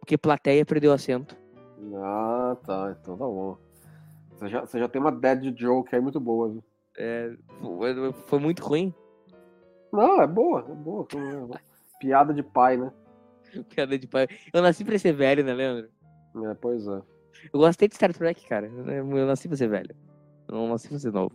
[0.00, 1.36] Porque plateia perdeu assento.
[1.96, 2.96] Ah, tá.
[3.00, 3.58] Então tá bom.
[4.32, 6.64] Você já, você já tem uma dead joke aí muito boa, viu?
[6.96, 7.32] É,
[8.26, 8.94] foi, muito ruim.
[9.92, 11.06] Não, é boa, é boa.
[12.00, 12.92] Piada de pai, né?
[13.74, 14.28] Piada de pai.
[14.52, 15.88] Eu nasci pra ser velho, né, Leandro?
[16.44, 17.02] É, pois é.
[17.52, 18.66] Eu gostei de Star Trek, cara.
[18.66, 19.94] Eu nasci pra ser velho.
[20.48, 21.34] Eu não nasci pra ser novo.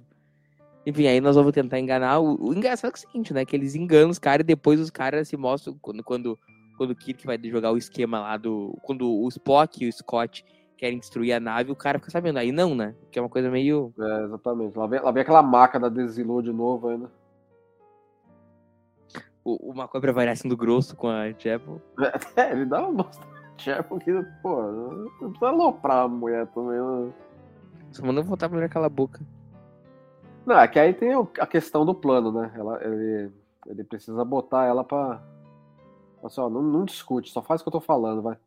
[0.86, 2.20] Enfim, aí nós vamos tentar enganar.
[2.20, 3.46] O, o engraçado é, o seguinte, né?
[3.46, 6.40] Que eles enganam os caras e depois os caras se mostram quando, quando,
[6.80, 8.78] quando o Kirk vai jogar o esquema lá do.
[8.82, 10.46] Quando o Spock e o Scott
[10.78, 12.40] querem destruir a nave, o cara fica sabendo.
[12.40, 12.96] Aí não, né?
[13.12, 13.94] Que é uma coisa meio.
[14.00, 14.78] É, exatamente.
[14.78, 17.12] Lá vem, lá vem aquela maca da Desilu de novo ainda.
[19.44, 21.82] O, o McCoy pra variar sendo grosso com a Chapel.
[22.36, 23.40] É, ele dá uma mostra
[23.88, 24.12] porque,
[24.42, 27.14] pô, não precisa aloprar a mulher também, né?
[27.92, 29.20] Só mandou voltar pra mulher calar a boca.
[30.46, 32.52] Não, é que aí tem a questão do plano, né?
[32.56, 33.32] Ela, ele,
[33.68, 35.22] ele precisa botar ela pra.
[36.24, 38.38] Assim, ó, não, não discute, só faz o que eu tô falando, vai.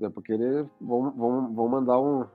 [0.00, 0.68] É porque ele.
[0.80, 2.26] Vão, vão, vão mandar um.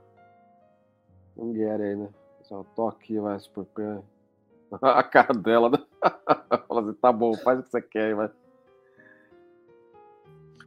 [1.38, 2.10] Um Gary aí, né?
[2.41, 3.82] Assim, ó, tô aqui, vai, porque.
[4.82, 5.77] A cara dela, né?
[6.67, 8.29] Fala assim, tá bom, faz o que você quer aí, vai.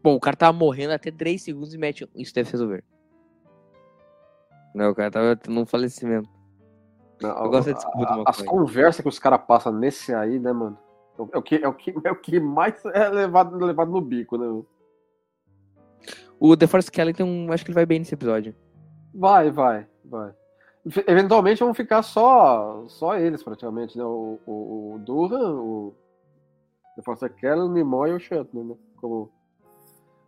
[0.03, 2.09] Bom, o cara tava morrendo até 3 segundos e mete.
[2.15, 2.85] Isso deve resolver.
[4.73, 6.29] Não, o cara tava tendo um falecimento.
[7.21, 10.79] Não, Eu gosto do a- As conversas que os caras passam nesse aí, né, mano?
[11.19, 14.01] É o- É que, é o que, é o que mais é levado, levado no
[14.01, 14.63] bico, né?
[16.39, 18.55] O The Force Skeleton, acho que ele vai bem nesse episódio.
[19.15, 20.35] Vai, vai, vai.
[21.09, 24.05] Eventualmente vão ficar só, só eles, praticamente, né?
[24.05, 25.95] O, o, o Durham, o
[26.97, 28.75] The Force Kelly, o Nimoy e o Shatner, né?
[28.97, 29.31] Como...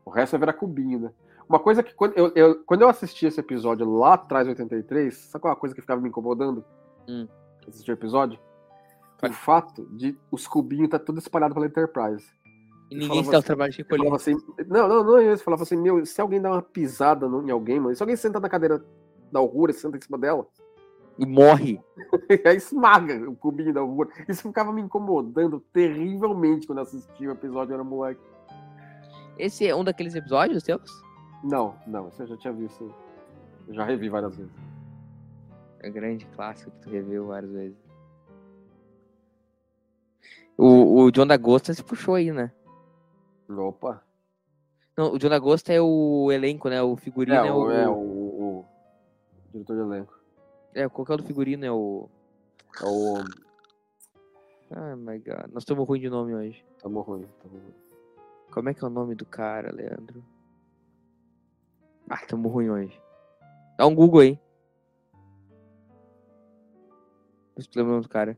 [0.04, 1.10] O resto vai virar cubinho, né?
[1.48, 5.14] Uma coisa que quando eu, eu- quando eu assisti esse episódio lá atrás, em 83,
[5.14, 6.64] sabe qual é a coisa que ficava me incomodando?
[7.06, 7.28] Hum.
[7.66, 8.38] Assistir o episódio?
[9.22, 12.24] O fato de os cubinhos tá tudo espalhado pela Enterprise.
[12.90, 14.14] E ninguém se dá o assim- trabalho de recolher.
[14.14, 15.42] assim, não, não, não é isso.
[15.44, 18.48] Falava assim, meu, se alguém dá uma pisada em alguém, mano, se alguém senta na
[18.48, 18.82] cadeira
[19.30, 20.46] da Aurora e senta em cima dela,
[21.18, 21.80] E morre.
[22.46, 24.08] aí esmaga o cubinho da Aurora.
[24.28, 28.20] Isso ficava me incomodando terrivelmente quando eu assistia o episódio, era moleque.
[29.36, 30.82] Esse é um daqueles episódios seus?
[31.44, 32.92] Não, não, isso eu já tinha visto.
[33.66, 34.52] Eu já revi várias vezes.
[35.80, 37.76] É um grande clássico que tu reveu várias vezes.
[40.58, 42.50] O, o John da Costa se puxou aí, né?
[43.48, 44.02] Opa.
[44.96, 46.82] Não, o John da Costa é o elenco, né?
[46.82, 47.56] O figurino é, É, o.
[47.56, 48.66] o, é o, o
[49.52, 50.18] diretor de elenco.
[50.74, 51.64] É, qual que é o do figurino?
[51.64, 52.08] É o.
[52.82, 53.18] É o.
[54.72, 55.46] Ah, my god.
[55.52, 56.66] Nós estamos ruim de nome hoje.
[56.82, 57.74] Tamo ruim, tamo ruim.
[58.50, 60.24] Como é que é o nome do cara, Leandro?
[62.10, 63.00] Ah, tamo ruim hoje.
[63.78, 64.40] Dá um Google aí.
[67.56, 68.36] Vê se lembra o nome do cara.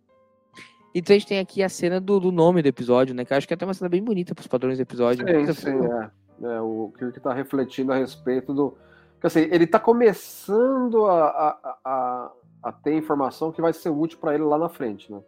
[0.95, 3.25] Então a gente tem aqui a cena do, do nome do episódio, né?
[3.25, 5.27] Que eu acho que é até uma cena bem bonita pros padrões do episódio.
[5.27, 6.11] Sim, Você sim, é.
[6.43, 8.77] É, o Kirk tá refletindo a respeito do.
[9.13, 14.19] Porque, assim, ele tá começando a, a, a, a ter informação que vai ser útil
[14.19, 15.21] para ele lá na frente, né?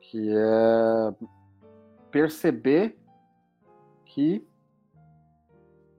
[0.00, 1.14] Que é
[2.10, 2.96] perceber
[4.04, 4.46] que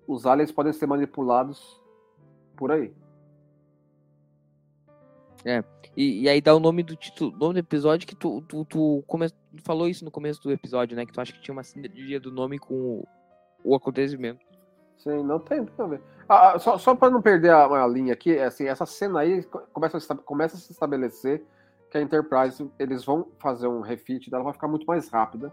[0.07, 1.81] os aliens podem ser manipulados
[2.55, 2.93] por aí.
[5.97, 9.03] E, e aí dá o nome do título, nome do episódio que tu, tu, tu
[9.07, 9.27] come-
[9.63, 11.05] falou isso no começo do episódio, né?
[11.05, 13.07] Que tu acha que tinha uma sinergia do nome com o,
[13.63, 14.39] o acontecimento.
[14.97, 16.01] Sim, não tem, tem a ver.
[16.29, 19.19] Ah, ah, só só para não perder a, a linha aqui, é assim, essa cena
[19.19, 21.43] aí co- começa a, começa a se estabelecer
[21.89, 25.51] que a Enterprise, eles vão fazer um refit dela, vai ficar muito mais rápida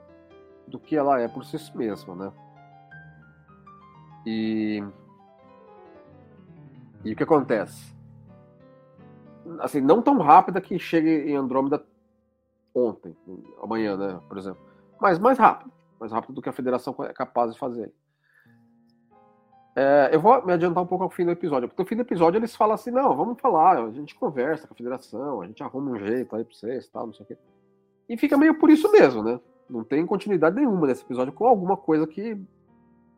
[0.69, 2.33] do que ela é por si mesma, né?
[4.27, 4.85] E...
[7.05, 7.97] E o que acontece?
[9.61, 11.85] Assim, não tão rápida que chegue em Andrômeda
[12.75, 13.17] ontem,
[13.63, 14.61] amanhã, né, por exemplo.
[15.01, 15.73] Mas mais rápido.
[15.99, 17.93] Mais rápido do que a Federação é capaz de fazer.
[19.75, 22.03] É, eu vou me adiantar um pouco ao fim do episódio, porque no fim do
[22.03, 25.63] episódio eles falam assim, não, vamos falar, a gente conversa com a federação, a gente
[25.63, 27.39] arruma um jeito aí pra vocês, tal, não sei o quê.
[28.09, 29.39] E fica meio por isso mesmo, né?
[29.71, 32.37] Não tem continuidade nenhuma nesse episódio com alguma coisa que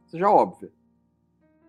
[0.09, 0.71] seja óbvia.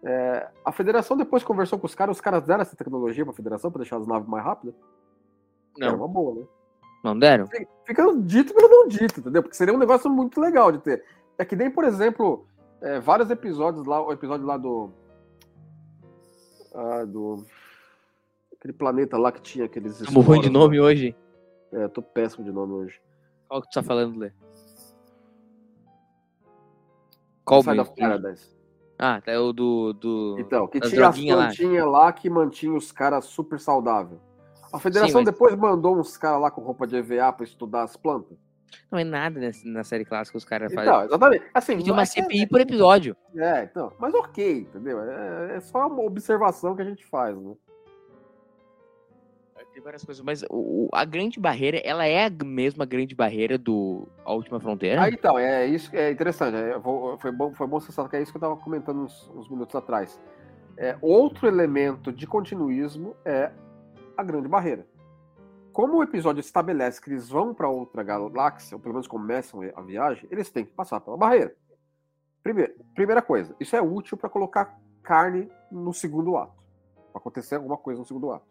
[0.03, 3.71] É, a federação depois conversou com os caras, os caras deram essa tecnologia pra federação
[3.71, 4.73] pra deixar as naves mais rápidas.
[5.79, 6.47] Era Não, uma boa, né?
[7.03, 7.47] não deram?
[7.85, 9.41] Fica dito pelo não dito, entendeu?
[9.41, 11.03] Porque seria um negócio muito legal de ter.
[11.37, 12.45] É que nem, por exemplo,
[12.81, 14.91] é, vários episódios lá, o episódio lá do.
[16.73, 17.45] Ah, do.
[18.57, 19.99] Aquele planeta lá que tinha aqueles.
[19.99, 21.15] Estamos ruim de nome hoje.
[21.71, 21.79] lá.
[21.79, 23.01] É, eu tô péssimo de nome hoje.
[23.47, 24.31] Qual que tu tá falando, Lê?
[27.45, 27.81] Qual mesmo?
[27.81, 28.60] of Paradise.
[29.03, 29.93] Ah, tá, é o do.
[29.93, 30.37] do...
[30.39, 31.45] Então, que tinha as droguinhas lá.
[31.45, 32.13] plantinhas lá.
[32.13, 34.21] que mantinha os caras super saudáveis.
[34.71, 37.97] A federação mas- depois mandou uns caras lá com roupa de EVA pra estudar as
[37.97, 38.37] plantas.
[38.89, 40.89] Não é nada nessa, na série clássica os caras fazem.
[40.89, 41.45] Então, exatamente.
[41.53, 43.17] Assim, Tem uma é que é- CPI por episódio.
[43.35, 43.91] É, então.
[43.99, 45.01] Mas ok, entendeu?
[45.01, 47.53] É, é só uma observação que a gente faz, né?
[49.81, 54.07] Tem várias coisas, mas o, a grande barreira, ela é a mesma grande barreira do
[54.23, 55.01] A Última Fronteira?
[55.01, 56.55] Ah, então, é isso que é interessante.
[56.55, 59.27] é, vou- foi, bom, foi bom você que é isso que eu estava comentando uns,
[59.33, 60.21] uns minutos atrás.
[60.77, 63.51] É, outro elemento de continuismo é
[64.15, 64.85] a grande barreira.
[65.73, 69.81] Como o episódio estabelece que eles vão para outra galáxia, ou pelo menos começam a
[69.81, 71.55] viagem, eles têm que passar pela barreira.
[72.43, 76.61] Primeiro, primeira coisa, isso é útil para colocar carne no segundo ato.
[77.11, 78.50] Para acontecer alguma coisa no segundo ato.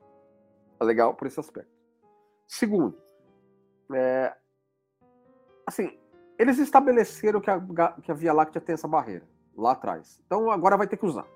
[0.81, 1.71] É legal por esse aspecto.
[2.49, 2.97] Segundo,
[3.95, 4.35] é,
[5.67, 5.99] assim,
[6.39, 7.61] eles estabeleceram que a,
[8.03, 10.21] que a Via Láctea tem essa barreira lá atrás.
[10.27, 11.27] Então agora vai ter que usar.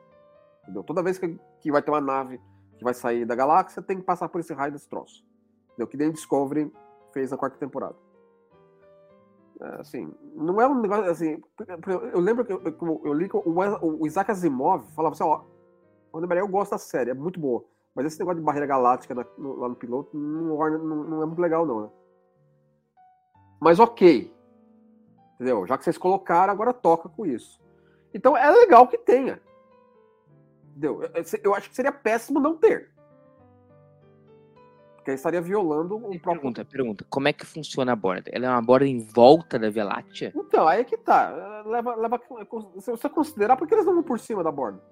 [0.63, 0.83] Entendeu?
[0.83, 2.41] Toda vez que, que vai ter uma nave
[2.79, 5.25] que vai sair da galáxia, tem que passar por esse raio desse troço.
[5.69, 5.87] Entendeu?
[5.87, 6.73] Que nem Discovery
[7.13, 7.97] fez na quarta temporada.
[9.61, 11.41] É, assim, não é um negócio assim.
[12.13, 12.61] Eu lembro que eu,
[13.05, 15.45] eu- li que o, Isaac Asimov falava assim: ó,
[16.13, 17.65] eu gosto da série, é muito boa.
[17.95, 21.27] Mas esse negócio de barreira galáctica na- no- lá no piloto não, não- não é
[21.27, 21.89] muito legal, não, né?
[23.61, 24.35] Mas ok.
[25.35, 25.67] Entendeu?
[25.67, 27.61] Já que vocês colocaram, agora toca com isso.
[28.13, 29.41] Então é legal que tenha.
[30.71, 31.03] Entendeu?
[31.03, 32.93] Eu- eu- Eu acho que seria péssimo não ter.
[34.97, 36.21] Porque aí estaria violando o próprio.
[36.23, 37.07] Pergunta, pergunta.
[37.11, 38.31] Como é que funciona a borda?
[38.33, 40.33] Ela é uma borda em volta da Via Láctea?
[40.35, 41.63] Então, aí é que tá.
[41.67, 42.21] Leva, leva,
[42.81, 44.83] se você considerar, por que eles não vão por cima da borda?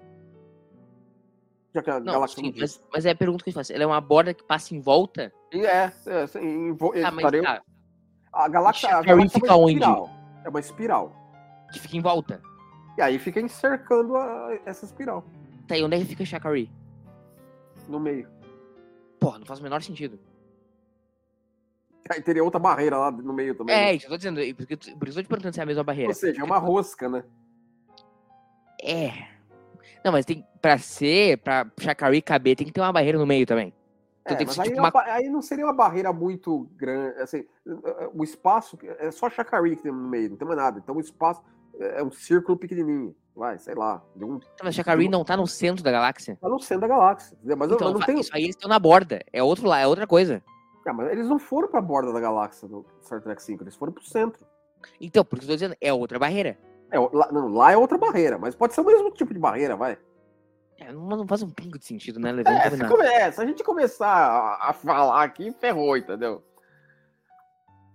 [1.75, 3.73] Já que a Não, galáxia sim, não mas, mas é a pergunta que eu faço.
[3.73, 5.33] Ela é uma borda que passa em volta?
[5.53, 7.63] E É, é, assim, em vo- mas estaria- tá,
[8.33, 9.83] a galáxia, a galáxia fica é uma onde?
[10.45, 11.17] É uma espiral.
[11.73, 12.43] que fica em volta.
[12.99, 15.25] E aí fica encercando a- essa espiral
[15.67, 16.71] Tá, e onde é que fica Shakari?
[17.89, 18.29] no meio.
[19.19, 20.19] Porra, não faz o menor sentido.
[22.11, 23.75] Aí teria outra barreira lá no meio também.
[23.75, 23.95] É, né?
[23.95, 24.37] isso eu tô dizendo.
[24.99, 26.11] por isso eu tô te perguntando se é a mesma barreira.
[26.11, 27.25] Ou seja, é uma rosca, né?
[28.83, 29.11] É.
[30.05, 30.45] Não, mas tem.
[30.63, 33.75] Pra ser, pra Shakari caber, tem que ter uma barreira no meio também.
[34.23, 36.13] Então É, tem que mas ser aí, tipo é uma aí não seria uma barreira
[36.13, 37.19] muito grande.
[37.21, 37.45] Assim,
[38.15, 40.79] o espaço é só Chacari que tem no meio, não tem mais nada.
[40.79, 41.43] Então o espaço
[41.81, 43.15] é um círculo pequenininho.
[43.35, 44.01] Vai, sei lá.
[44.15, 46.39] De um, Mas Shakari não tá no centro da galáxia.
[46.41, 47.37] tá no centro da galáxia.
[47.43, 48.23] Mas, eu- Então, mas não tem.
[48.33, 49.21] aí eles estão na borda.
[49.33, 50.41] É outro lá, é outra coisa.
[50.87, 53.93] Ah, mas eles não foram pra borda da galáxia do Star Trek 5, eles foram
[53.93, 54.45] pro centro.
[55.01, 56.59] Então, por isso que eu tô dizendo, é outra barreira.
[56.91, 59.75] É, lá, não, lá é outra barreira, mas pode ser o mesmo tipo de barreira,
[59.77, 59.97] vai.
[60.89, 62.33] É, não, faz um pingo de sentido, né?
[62.33, 66.43] Levando É, se, come- é, se a gente começar a, a falar aqui, ferrou, entendeu?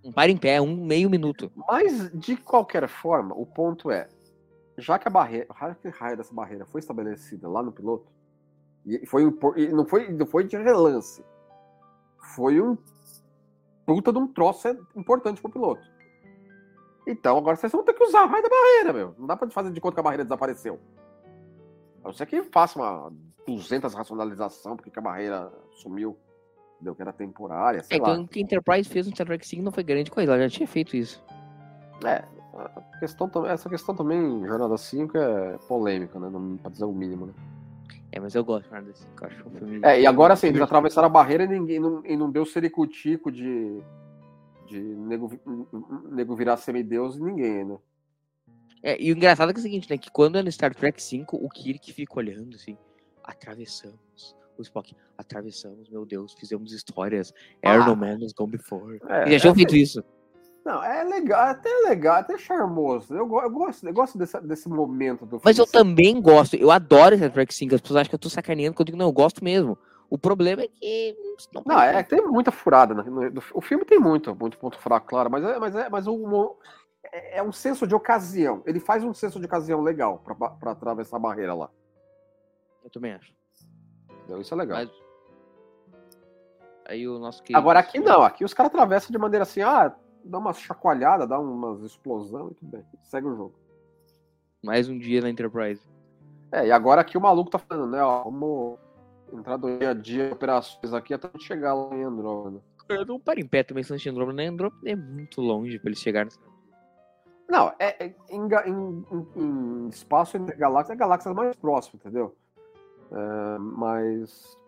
[0.04, 1.50] Um para em pé, um meio minuto.
[1.54, 4.08] Mas, de qualquer forma, o ponto é,
[4.76, 8.06] já que a barreira, já que o raio dessa barreira foi estabelecida lá no piloto,
[8.86, 9.22] e foi
[9.56, 11.22] e não foi, não foi de relance,
[12.34, 12.78] foi um
[13.84, 15.82] puta de um troço importante pro piloto.
[17.06, 19.14] Então, agora vocês vão ter que usar o raio da barreira, meu.
[19.18, 20.78] Não dá pra fazer de conta que a barreira desapareceu.
[22.08, 23.12] Não ser que faça uma
[23.46, 26.16] 200 racionalização porque que a barreira sumiu,
[26.76, 26.94] entendeu?
[26.94, 28.12] Que era temporária, É, sei lá.
[28.12, 30.42] então, o que a Enterprise fez no Star Trek 5 não foi grande coisa, ela
[30.42, 31.22] já tinha feito isso.
[32.02, 32.24] É,
[32.98, 36.30] questão, essa questão também, Jornada 5, é polêmica, né?
[36.30, 37.34] Não, pra dizer o mínimo, né?
[38.10, 39.80] É, mas eu gosto de Jornada 5, eu acho um filme...
[39.82, 43.30] É, e agora sim, eles atravessaram a barreira e ninguém não, e não deu sericutico
[43.30, 43.82] de,
[44.66, 45.30] de nego,
[46.10, 47.76] nego virar semideus em ninguém, né?
[48.82, 49.98] É, e o engraçado é, é o seguinte, né?
[49.98, 52.76] Que quando é no Star Trek 5, o Kirk fica olhando assim,
[53.24, 54.36] atravessamos.
[54.58, 57.32] O Spock, atravessamos, meu Deus, fizemos histórias.
[57.62, 57.86] Air Ah.
[57.86, 58.98] no Man has gone before.
[59.08, 60.02] É, já tinham é- feito isso.
[60.64, 63.14] Não, é legal, até legal, até charmoso.
[63.14, 65.86] Eu, eu gosto, eu gosto desse, desse momento do Mas eu filme.
[65.86, 67.74] também gosto, eu adoro Star Trek 5.
[67.74, 69.78] As pessoas acham que eu tô sacaneando quando eu digo, não, eu gosto mesmo.
[70.10, 71.16] O problema é que.
[71.54, 72.92] Não, Não, é tem muita furada.
[72.94, 73.04] né?
[73.54, 76.16] O filme tem muito, muito ponto fraco, claro, mas é, mas é, mas o
[77.04, 78.62] é, é um senso de ocasião.
[78.66, 81.70] Ele faz um senso de ocasião legal pra atravessar a barreira lá.
[82.84, 83.32] Eu também acho.
[84.10, 84.40] Entendeu?
[84.40, 84.78] Isso é legal.
[84.78, 85.08] Mas-
[86.86, 89.94] Aí o nosso querido- Agora aqui não, aqui os caras atravessam de maneira assim, ah,
[90.24, 92.84] dá uma chacoalhada, dá umas explosão e tudo bem.
[93.02, 93.54] Segue o jogo.
[94.64, 95.86] Mais um dia na Enterprise.
[96.50, 98.78] É, e agora aqui o maluco tá falando, né, ó, vamos
[99.30, 102.62] entrar do dia a dia operações aqui até chegar lá em Andrômeda.
[102.88, 104.36] Eu não paro em pé também, Sancho Andromeda.
[104.38, 104.46] Né?
[104.48, 106.32] Andromeda é muito longe pra eles chegarem.
[107.48, 112.36] Não, é, é em, em, em, espaço entre galáxias, é galáxias mais próximas, entendeu?
[113.10, 114.58] É, mas.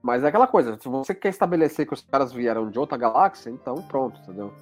[0.00, 3.50] Mas é aquela coisa, se você quer estabelecer que os caras vieram de outra galáxia,
[3.50, 4.54] então pronto, entendeu?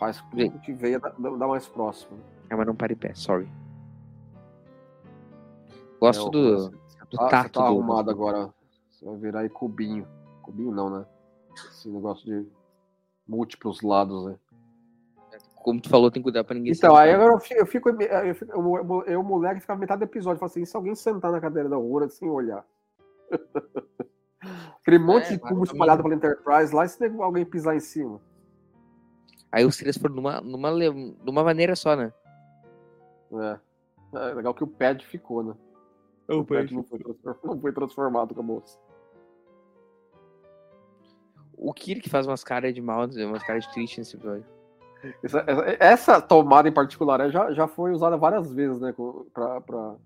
[0.00, 2.18] Faz com que veio da, da mais próximo.
[2.50, 3.48] É, mas não para em pé, sorry.
[6.00, 6.70] Gosto é, do,
[7.08, 7.60] do tá, tato.
[7.60, 8.10] Tá arrumado do...
[8.10, 8.52] agora.
[8.90, 10.06] Você vai virar aí cubinho.
[10.42, 11.06] Cubinho não, né?
[11.70, 12.46] Esse negócio de
[13.26, 14.36] múltiplos lados, né?
[15.56, 17.88] Como tu falou, tem que cuidar pra ninguém Então, aí agora eu fico, eu, fico,
[17.88, 20.38] eu, fico, eu, eu, moleque, ficava metade do episódio.
[20.38, 22.66] Falo assim, se alguém sentar na cadeira da Aurora sem olhar.
[24.80, 28.20] Aquele monte é, de cubo espalhado pela Enterprise lá, e se alguém pisar em cima.
[29.50, 30.70] Aí os três foram numa, numa,
[31.24, 32.12] numa maneira só, né?
[33.32, 33.58] É.
[34.18, 35.54] é legal que o pad ficou, né?
[36.28, 36.98] O, o pad não foi,
[37.42, 38.78] não foi transformado com a moça.
[41.56, 44.44] O Kirk faz umas caras de mal, umas caras de triste nesse episódio.
[45.22, 45.44] Essa,
[45.78, 48.94] essa, tomada em particular é, já, já foi usada várias vezes, né?
[49.32, 49.96] Pra, pra,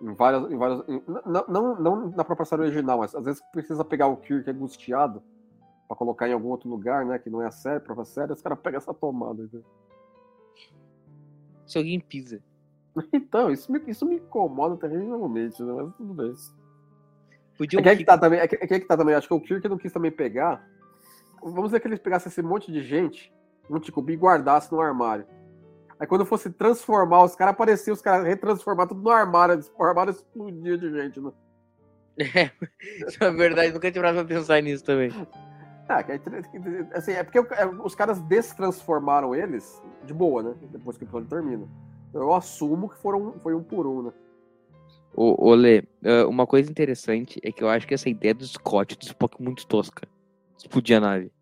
[0.00, 0.50] em várias.
[0.50, 4.08] Em várias em, não, não, não na própria série original, mas às vezes precisa pegar
[4.08, 5.22] o Kirk angustiado
[5.86, 7.18] pra colocar em algum outro lugar, né?
[7.18, 9.48] Que não é a série, a própria série, os caras pegam essa tomada.
[9.52, 9.60] Né?
[11.66, 12.42] Se alguém pisa.
[13.12, 15.70] Então, isso me, isso me incomoda terrivelmente, né?
[15.70, 16.34] Mas tudo bem.
[17.56, 19.34] Podia é que, é que tá também, é que, é que tá também, acho que
[19.34, 20.64] o Kirk não quis também pegar.
[21.42, 23.32] Vamos dizer que eles pegassem esse monte de gente,
[23.70, 25.26] um Ticubi e guardasse no armário.
[25.98, 30.10] Aí quando fosse transformar, os caras apareciam, os caras retransformar tudo no armário, o armário
[30.10, 31.32] explodia de gente, né?
[32.18, 32.50] É,
[33.06, 35.10] isso é verdade, nunca tinha pra pensar nisso também.
[35.88, 36.04] Ah,
[36.94, 40.54] assim, é porque é, os caras destransformaram eles de boa, né?
[40.72, 41.66] Depois que o episódio termina.
[42.12, 44.12] Eu assumo que foram, foi um por um, né?
[45.16, 45.82] Ô, ô Lê,
[46.28, 49.66] uma coisa interessante é que eu acho que essa ideia do Scott do Spock muito
[49.66, 50.06] tosca.
[50.58, 51.32] Explodir a nave.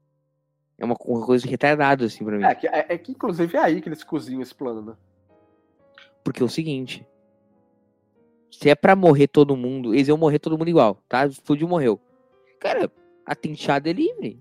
[0.78, 2.44] É uma, uma coisa retardada, assim, pra mim.
[2.44, 4.96] É que, é, é que, inclusive, é aí que eles cozinham esse plano, né?
[6.22, 7.06] Porque é o seguinte.
[8.50, 11.26] Se é pra morrer todo mundo, eles iam morrer todo mundo igual, tá?
[11.26, 12.00] Explodiu, morreu.
[12.60, 12.90] Cara,
[13.26, 14.40] a tenteada é livre.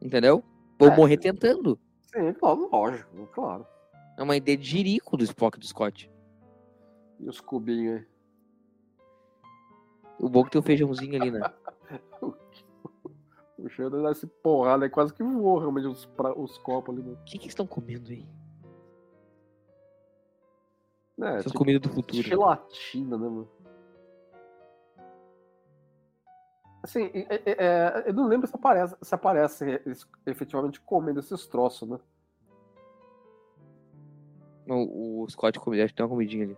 [0.00, 0.44] Entendeu?
[0.78, 1.78] Vou é, morrer tentando.
[2.02, 2.34] Sim,
[2.70, 3.66] lógico, claro.
[4.18, 6.10] É uma ideia de jirico do Spock do Scott.
[7.18, 8.13] E os cubinhos aí?
[10.18, 11.40] O bom que tem um feijãozinho ali, né?
[13.58, 17.04] o cheiro dá esse porrada aí, quase que voou realmente os, pra, os copos ali.
[17.04, 17.12] Né?
[17.12, 18.26] O que, que estão comendo aí?
[21.20, 22.22] É, Essas tipo, comidas do futuro.
[22.22, 23.48] Gelatina, né, mano?
[26.82, 29.64] Assim, é, é, é, eu não lembro se aparece, se aparece
[30.26, 31.98] efetivamente comendo esses troços, né?
[34.68, 36.56] O, o Scott que tem uma comidinha ali.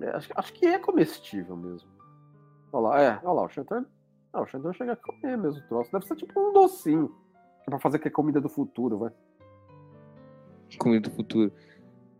[0.00, 1.93] É, acho, acho que é comestível mesmo.
[2.74, 3.86] Olha lá, é, olha lá, o Chantor.
[4.32, 5.92] Ah, o Chantor chega a comer mesmo o troço.
[5.92, 7.14] Deve ser tipo um docinho.
[7.64, 9.12] É pra fazer que é comida do futuro, vai.
[10.76, 11.52] Comida do futuro.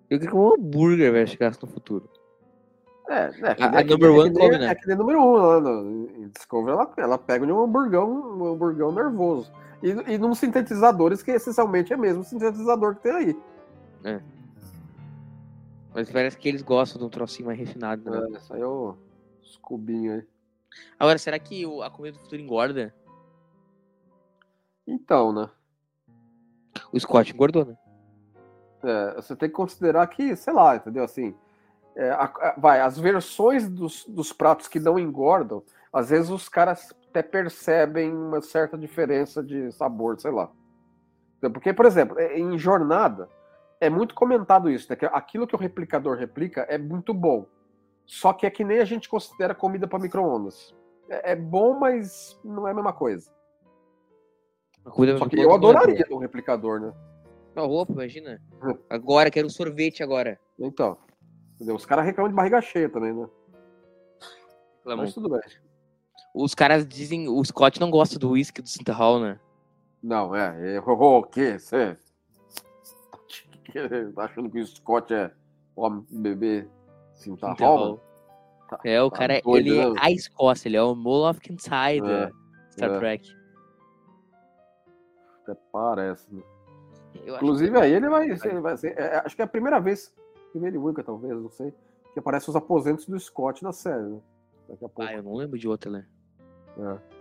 [0.08, 2.08] Eu queria comer um hambúrguer, velho, chegasse no futuro.
[3.08, 4.68] É, é a, a number one come, né?
[4.68, 8.52] É que nem número um lá no, em Discovery, ela, ela pega um hamburgão, um
[8.52, 9.52] hamburgão nervoso.
[9.82, 13.42] E, e num sintetizadores que essencialmente é mesmo o sintetizador que tem aí.
[14.04, 14.20] É.
[15.92, 18.36] Mas parece que eles gostam de um trocinho mais refinado, né?
[18.36, 18.96] É, saiu
[19.42, 20.33] os cubinhos aí.
[20.98, 22.94] Agora, será que a comida do futuro engorda?
[24.86, 25.50] Então, né?
[26.92, 27.76] O Scott engordou, né?
[28.82, 31.04] É, você tem que considerar que, sei lá, entendeu?
[31.04, 31.34] Assim,
[31.96, 36.48] é, a, a, vai, as versões dos, dos pratos que não engordam, às vezes os
[36.48, 40.50] caras até percebem uma certa diferença de sabor, sei lá.
[41.40, 43.28] Porque, por exemplo, é, em jornada,
[43.80, 44.96] é muito comentado isso, né?
[44.96, 47.46] Que aquilo que o replicador replica é muito bom.
[48.06, 50.74] Só que é que nem a gente considera comida para micro-ondas.
[51.08, 53.30] É, é, bom, mas não é a mesma coisa.
[55.18, 56.92] Só que eu é adoraria um replicador, né?
[57.56, 58.40] Uma roupa, imagina.
[58.90, 60.38] Agora, quero um sorvete agora.
[60.58, 60.98] Então.
[61.54, 61.76] Entendeu?
[61.76, 63.26] Os caras reclamam de barriga cheia também, né?
[64.78, 65.04] Reclamam.
[65.04, 65.40] Mas tudo bem.
[66.34, 67.28] Os caras dizem.
[67.28, 69.40] O Scott não gosta do whisky do Santa Hall, né?
[70.02, 70.80] Não, é.
[70.80, 71.58] O quê?
[71.58, 71.96] Você.
[74.14, 75.32] Tá achando que o Scott é
[75.74, 76.68] homem bebê
[77.14, 78.00] Santa Hall?
[78.68, 79.94] Tá, é, o tá cara, doido, ele né?
[79.96, 82.30] é a Escócia, ele é o Moloch Kintai é,
[82.70, 82.98] Star é.
[82.98, 83.30] Trek.
[85.42, 86.42] Até parece, né?
[87.26, 87.78] Inclusive que...
[87.78, 90.12] aí ele vai, ele vai ser, é, acho que é a primeira vez
[90.54, 91.74] primeira e única, talvez, não sei,
[92.12, 94.20] que aparece os aposentos do Scott na série, né?
[94.68, 95.02] Daqui a pouco.
[95.02, 96.06] Ah, eu não lembro de outra, né?
[96.78, 97.14] É.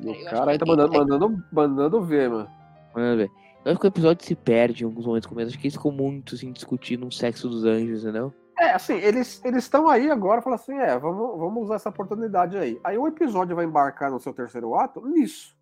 [0.00, 2.48] E o cara aí tá mandando, mandando, mandando ver, mano.
[2.94, 3.30] Mandando ver.
[3.64, 5.48] Eu acho que o episódio se perde em alguns momentos começo.
[5.50, 8.32] Acho que eles ficam muito assim, discutindo o sexo dos anjos, entendeu?
[8.60, 12.78] É, assim, eles estão aí agora falando assim, é, vamos, vamos usar essa oportunidade aí.
[12.84, 15.56] Aí o episódio vai embarcar no seu terceiro ato nisso.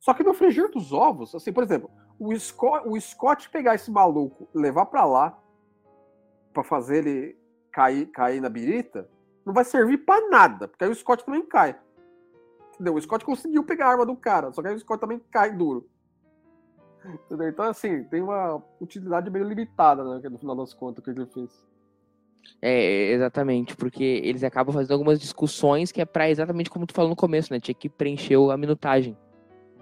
[0.00, 3.90] Só que no frigir dos ovos, assim, por exemplo, o Scott, o Scott pegar esse
[3.90, 5.38] maluco, levar pra lá,
[6.54, 7.38] pra fazer ele
[7.70, 9.06] cair, cair na birita,
[9.44, 11.78] não vai servir pra nada, porque aí o Scott também cai.
[12.72, 12.94] Entendeu?
[12.94, 15.52] O Scott conseguiu pegar a arma do cara, só que aí o Scott também cai
[15.52, 15.86] duro.
[17.04, 17.50] Entendeu?
[17.50, 20.26] Então, assim, tem uma utilidade meio limitada, né?
[20.26, 21.68] No final das contas, o que ele fez.
[22.60, 27.10] É, exatamente, porque eles acabam fazendo algumas discussões que é pra exatamente como tu falou
[27.10, 27.60] no começo, né?
[27.60, 29.16] Tinha que preencher a minutagem.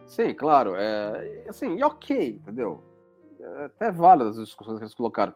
[0.06, 0.74] Sim, claro.
[0.76, 2.82] É, assim, e ok, entendeu?
[3.40, 5.34] É, até válidas as discussões que eles colocaram.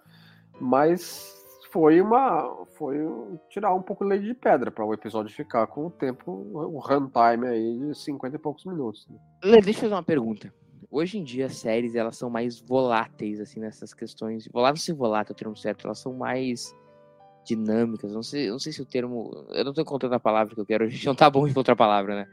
[0.61, 1.41] Mas
[1.71, 2.67] foi uma.
[2.77, 2.97] Foi
[3.49, 7.47] tirar um pouco leite de pedra para o episódio ficar com o tempo, o runtime
[7.47, 9.09] aí de 50 e poucos minutos.
[9.09, 9.61] né?
[9.61, 10.53] Deixa eu fazer uma pergunta.
[10.91, 14.49] Hoje em dia, as séries, elas são mais voláteis, assim, nessas questões.
[14.53, 15.87] Volátil se volátil é o termo certo.
[15.87, 16.75] Elas são mais
[17.45, 18.13] dinâmicas.
[18.13, 19.47] Não sei, não sei se o termo...
[19.51, 20.85] Eu não tô encontrando a palavra que eu quero.
[20.85, 22.29] A gente não tá bom em encontrar a palavra, né?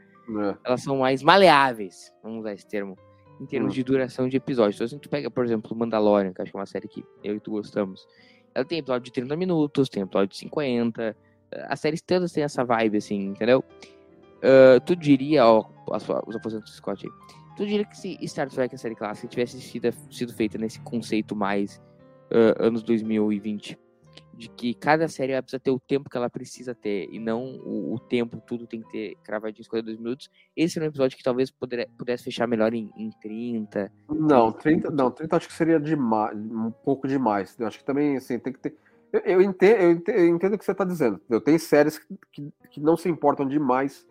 [0.50, 0.56] É.
[0.64, 2.12] Elas são mais maleáveis.
[2.22, 2.96] Vamos usar esse termo.
[3.40, 3.74] Em termos Hum.
[3.74, 4.76] de duração de episódios.
[4.76, 7.36] Então, se tu pega, por exemplo, Mandalorian, que acho que é uma série que eu
[7.36, 8.06] e tu gostamos.
[8.54, 11.16] Ela tem episódio de 30 minutos, tem episódio de 50.
[11.68, 13.64] As séries todas têm essa vibe, assim, entendeu?
[14.42, 15.64] Ah, tu diria, ó,
[16.26, 17.12] os aposentos do Scott aí.
[17.56, 21.34] Tu diria que se Star Trek, a série clássica, tivesse sido, sido feita nesse conceito
[21.34, 21.80] mais
[22.30, 23.78] ah, anos 2020,
[24.38, 27.94] de que cada série precisa ter o tempo que ela precisa ter, e não o,
[27.94, 31.50] o tempo, tudo tem que ter cravadinho 52 minutos, esse seria um episódio que talvez
[31.50, 33.90] poder- pudesse fechar melhor em, em 30.
[34.08, 37.58] Não, 30, não, 30 acho que seria demais, um pouco demais.
[37.58, 38.76] Eu acho que também, assim, tem que ter.
[39.12, 41.16] Eu, eu entendo, eu entendo, eu entendo o que você está dizendo.
[41.16, 41.40] entendeu?
[41.40, 44.06] Tem séries que, que, não se importam demais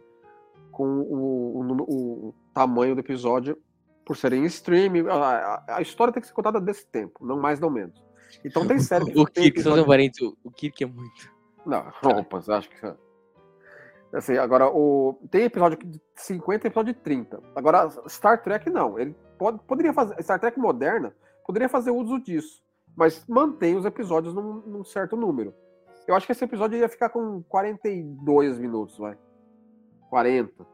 [0.71, 3.57] com o, o, o tamanho do episódio
[4.05, 5.07] por serem streaming.
[5.07, 8.05] A, a- a história tem que ser contada desse tempo, não mais, não menos.
[8.43, 11.31] Então tem série que O Kirk, só parênteses, o- o Kirk é muito.
[11.65, 12.93] Não, roupas, acho que.
[14.13, 15.19] Assim, agora, o...
[15.29, 17.41] tem episódio de 50 e episódio de 30.
[17.55, 18.97] Agora, Star Trek não.
[18.97, 20.21] Ele pode, poderia fazer.
[20.23, 21.13] Star Trek moderna
[21.45, 22.63] poderia fazer uso disso.
[22.95, 25.53] Mas mantém os episódios num, num certo número.
[26.07, 29.17] Eu acho que esse episódio ia ficar com 42 minutos, vai.
[30.09, 30.65] 40.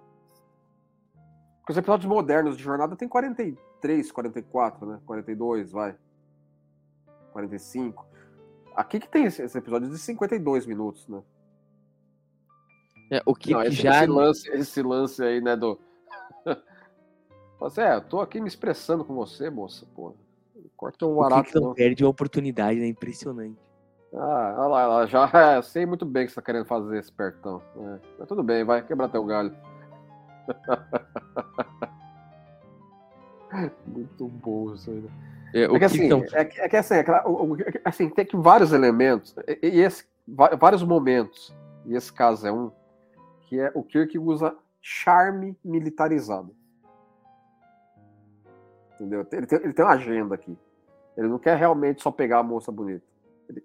[1.60, 5.00] Porque os episódios modernos de jornada tem 43, 44, né?
[5.06, 5.96] 42, vai.
[7.34, 8.06] 45.
[8.76, 11.22] Aqui que tem esse, esse episódio de 52 minutos, né?
[13.12, 13.98] É, o Kirk Não, esse, já.
[13.98, 15.80] esse lance, esse lance aí, né, do.
[17.60, 20.16] Fala assim, é, eu tô aqui me expressando com você, moça, pô.
[20.76, 22.88] Corta um O Kirk barato, não perde uma oportunidade, né?
[22.88, 23.60] Impressionante.
[24.16, 27.00] Ah, olha lá, ela já é, sei muito bem o que você tá querendo fazer,
[27.00, 27.62] espertão.
[27.76, 29.56] É, mas tudo bem, vai quebrar teu galho.
[33.86, 35.33] muito bom isso aí, né?
[35.54, 38.10] É, o É que assim, não- é, que- é que assim, é é que, assim,
[38.10, 40.06] tem que vários elementos, e, e esse,
[40.60, 42.72] vários momentos, e esse caso é um,
[43.44, 46.56] que é o Kirk usa charme militarizado.
[48.96, 49.26] Entendeu?
[49.32, 50.58] Ele tem, ele tem uma agenda aqui.
[51.18, 53.06] Ele não quer realmente só pegar a moça bonita.
[53.50, 53.64] Ele-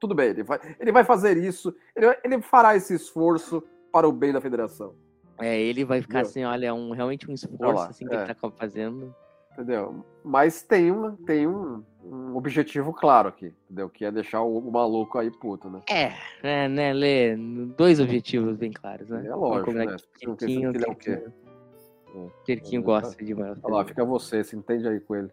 [0.00, 4.12] tudo bem, ele vai, ele vai fazer isso, ele, ele fará esse esforço para o
[4.12, 4.94] bem da federação.
[5.38, 6.30] É, ele vai ficar Entendeu?
[6.30, 8.24] assim, olha, é um, realmente um esforço lá, assim, que é.
[8.24, 9.14] ele tá fazendo.
[9.52, 10.04] Entendeu?
[10.24, 13.88] Mas tem, um, tem um, um objetivo claro aqui, entendeu?
[13.90, 15.80] Que é deixar o, o maluco aí puto, né?
[15.90, 17.36] É, é, né, Lê?
[17.36, 19.26] Dois objetivos bem claros, né?
[19.26, 19.86] É lógico, né?
[19.86, 21.16] pensa que ele é o quê?
[21.16, 23.58] Kirkinho- Kirkinho É, gosta de maior.
[23.62, 25.30] Olha lá, fica você, se entende aí com ele.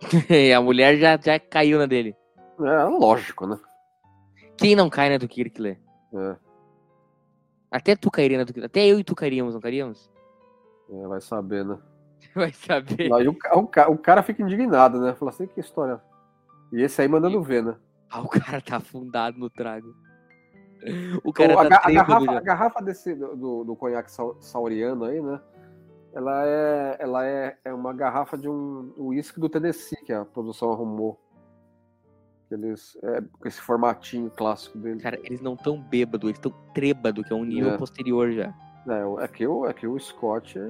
[0.56, 2.14] A mulher já, já caiu na dele.
[2.60, 3.58] É lógico, né?
[4.56, 5.76] Quem não cai na do Kirk, Lê?
[6.12, 6.36] É,
[7.70, 8.66] Até tu cairia na do Kirk.
[8.66, 10.10] Até eu e tu cairíamos, não cairíamos?
[10.90, 11.78] É, vai saber, né?
[12.34, 13.12] Vai saber.
[13.12, 15.14] Aí o, o, o cara fica indignado, né?
[15.14, 16.00] Fala assim, que história.
[16.72, 17.76] E esse aí mandando ver, né?
[18.10, 19.94] Ah, o cara tá afundado no trago.
[21.22, 24.36] O O- cara a, tá a trêbado garrafa, a garrafa desse, do, do, conhaque sau-
[24.40, 25.40] sauriano aí, né?
[26.14, 30.72] Ela é, ela é, é uma garrafa de um uísque do Tennessee que a produção
[30.72, 31.20] arrumou.
[32.50, 35.00] Eles, é, com esse formatinho clássico dele.
[35.00, 37.76] Cara, eles não tão bêbado, eles tão trêbado, que é um nível É.
[37.78, 38.54] posterior já.
[38.86, 40.62] É, o- é, que o, é que o Scott é,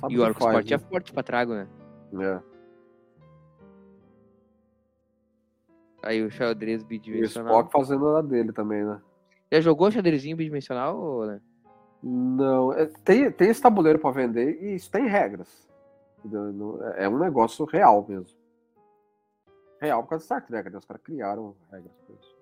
[0.00, 1.68] sabe E o o que Arco faz, Sport é forte pra trago, né?
[2.12, 2.42] né?
[6.02, 7.52] Aí o xadrez E o bidimensional.
[7.60, 9.00] Spock fazendo a dele também, né?
[9.52, 11.40] Já jogou xadrezinho bidimensional, ou, né?
[12.02, 15.66] Não, é- tem, tem esse tabuleiro para vender e isso tem regras.
[16.96, 18.36] É é um negócio real mesmo.
[19.80, 20.78] Real por causa do Star Trek, né?
[20.78, 22.36] Os caras criaram regras pra isso.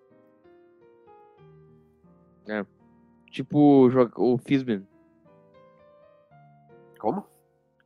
[3.35, 4.87] Tipo o Fizbin.
[7.01, 7.27] Como?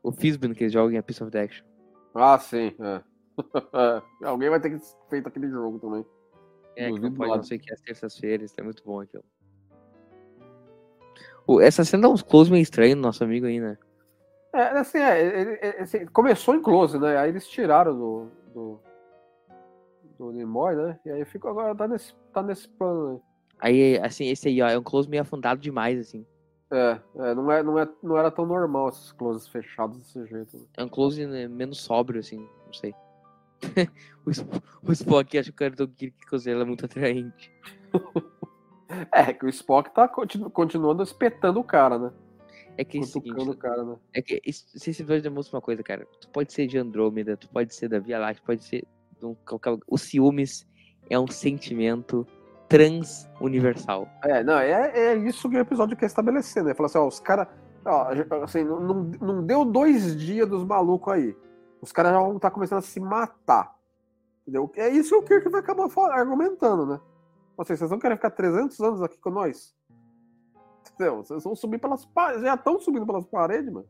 [0.03, 1.67] O Fizbin que eles jogam em A Piece of the Action.
[2.15, 2.77] Ah, sim.
[2.79, 3.03] é.
[4.29, 6.05] Alguém vai ter que feito aquele jogo também.
[6.77, 9.25] É, que não pode não sei o que, às terças-feiras, é muito bom aquilo.
[11.63, 13.79] Essa cena dá uns close meio estranho no nosso amigo aí, né?
[14.53, 17.17] É, assim, é, ele- ele- assim, começou em close, né?
[17.17, 18.81] Aí eles tiraram do, do,
[20.19, 21.01] do Nimoy, né?
[21.07, 23.28] E aí ficou agora, tá nesse, tá nesse plano aí.
[23.61, 26.25] Aí, assim, esse aí, ó, é um close meio afundado demais, assim.
[26.71, 30.57] É, é, não, é, não, é, não era tão normal esses closes fechados desse jeito.
[30.59, 30.65] né?
[30.77, 32.95] É um close né, menos sóbrio, assim, não sei.
[34.27, 37.51] o, Sp- o Spock acha que o Capitão Kirk cozinha é muito atraente.
[39.13, 42.11] É, que o Spock tá continu- continuando espetando o cara, né?
[42.79, 43.97] É que é o seguinte, cara, né?
[44.15, 46.07] é que isso- esse episódio demonstra uma coisa, cara.
[46.19, 48.85] Tu pode ser de Andrômeda, tu pode ser da Via Láctea, pode ser.
[49.21, 49.77] lugar.
[49.87, 50.67] O ciúmes
[51.11, 52.27] é um sentimento
[52.69, 54.09] transuniversal.
[54.23, 56.75] É, não, é, é isso que o episódio quer estabelecer, né?
[56.75, 57.49] Falar assim, ó, os caras.
[58.43, 58.81] Assim, não,
[59.21, 61.37] não, deu dois dias dos malucos aí.
[61.81, 63.75] Os caras já vão estar começando a se matar.
[64.43, 64.71] Entendeu?
[64.77, 67.01] É isso que o Kirk vai acabar argumentando, né?
[67.57, 69.75] Assim, vocês não querem ficar 300 anos aqui com nós?
[70.93, 71.19] Entendeu?
[71.19, 72.43] Vocês vão subir pelas paredes.
[72.43, 73.89] Já estão subindo pelas paredes, mano.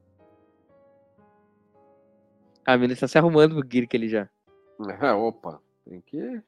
[2.64, 4.29] A menina está se arrumando pro Kirk ali já.
[5.01, 5.61] É, opa.
[5.89, 6.43] Tem que.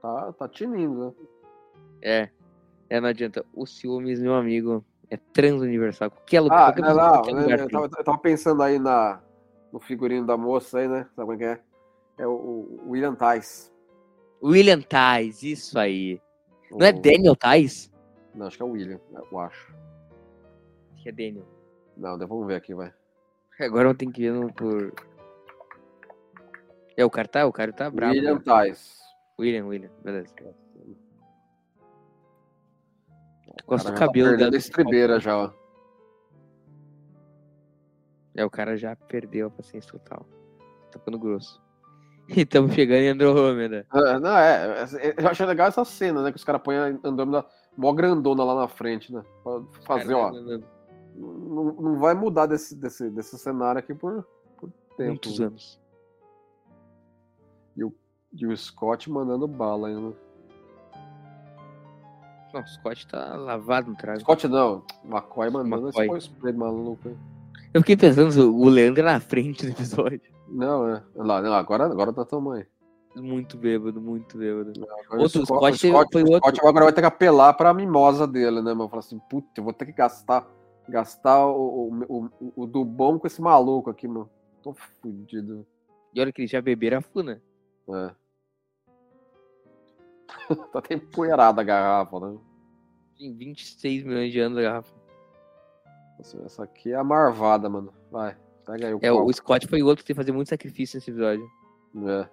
[0.00, 1.12] Tá, tá tinindo, né?
[2.02, 2.28] É.
[2.90, 3.44] É, não adianta.
[3.54, 6.10] O ciúmes, meu amigo, é transuniversal.
[6.10, 6.58] Qualquer lugar.
[6.58, 9.22] Ah, qualquer não, não, lugar eu, tava, eu tava pensando aí na,
[9.72, 11.06] no figurino da moça aí, né?
[11.14, 11.60] Sabe como é que é?
[12.18, 13.72] É o, o William Tice.
[14.42, 16.20] William Tais, isso aí.
[16.70, 17.90] Não é O- Daniel Tais?
[18.34, 19.00] Não, acho que é o William,
[19.30, 19.74] eu acho.
[20.92, 21.46] Acho que é Daniel.
[21.96, 22.92] Não, vamos ver aqui, vai.
[23.60, 24.92] Agora eu tenho que ver no por.
[26.96, 28.14] É, o cara tá, o cara tá bravo.
[28.14, 28.68] William né?
[28.68, 29.00] Tice.
[29.38, 30.34] William, William, beleza.
[33.72, 34.56] Gosto cara do cabelo Tá perdendo dela.
[34.56, 35.50] a estribeira já, ó.
[38.34, 40.26] É, o cara já perdeu a paciência total.
[40.90, 41.60] Tá ficando grosso.
[42.28, 43.84] E tamo chegando em Andrômeda.
[43.90, 46.30] Ah, Não, é, é, eu achei legal essa cena, né?
[46.30, 47.44] Que os caras põem a Andrômeda
[47.76, 49.22] mó grandona lá na frente, né?
[49.42, 50.30] Pra fazer, ó.
[50.30, 50.60] Cara,
[51.16, 54.24] Não, não vai mudar desse, desse, desse cenário aqui por,
[54.56, 55.08] por tempo.
[55.10, 55.82] Muitos anos.
[58.34, 60.16] E o Scott mandando bala ainda.
[62.52, 64.20] Não, o Scott tá lavado no trago.
[64.20, 66.18] Scott não, McCoy mandando McCoy.
[66.18, 67.16] esse spray maluco aí.
[67.72, 70.20] Eu fiquei pensando, o Leandro na frente do episódio.
[70.48, 71.02] Não, é.
[71.14, 72.66] Lá, não, agora, agora tá tamanho.
[73.16, 74.72] Muito bêbado, muito bêbado.
[75.06, 76.50] Agora Outro o Scott o Scott, foi o outro.
[76.50, 78.88] Scott agora vai ter que apelar pra mimosa dele, né, mano?
[78.88, 80.46] Falar assim, puta, eu vou ter que gastar,
[80.88, 84.30] gastar o, o, o, o do bom com esse maluco aqui, mano.
[84.62, 85.66] Tô fudido.
[86.14, 87.42] E olha que eles já beberam a funa.
[87.88, 88.10] É.
[90.72, 92.38] tá até empoeirada a garrafa, né?
[93.18, 94.94] Tem 26 milhões de anos a garrafa.
[96.20, 97.92] Essa- Essa aqui é a marvada, mano.
[98.10, 99.24] Vai, pega aí o É, copo.
[99.28, 101.48] o Scott foi o outro que tem que fazer muito sacrifício nesse episódio.
[102.08, 102.28] É.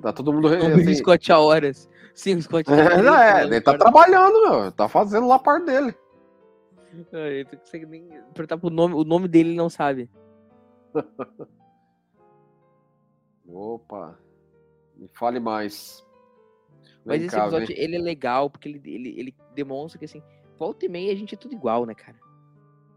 [0.00, 0.48] Tá todo mundo.
[0.48, 1.88] Vejo o assim, Scott há horas.
[2.14, 2.70] Sim, o Scott.
[2.72, 4.72] É, não, é, ele tá trabalhando, meu.
[4.72, 5.94] Tá fazendo lá a parte dele.
[7.12, 8.94] Ah, Ele não consegue nem perguntar pro nome.
[8.94, 10.10] O nome dele ele não sabe.
[13.48, 14.18] Opa.
[14.96, 16.04] Me fale mais.
[17.04, 17.78] Mas Vem esse cá, episódio, vem.
[17.78, 20.22] ele é legal, porque ele, ele, ele demonstra que, assim,
[20.58, 22.16] volta e meia a gente é tudo igual, né, cara?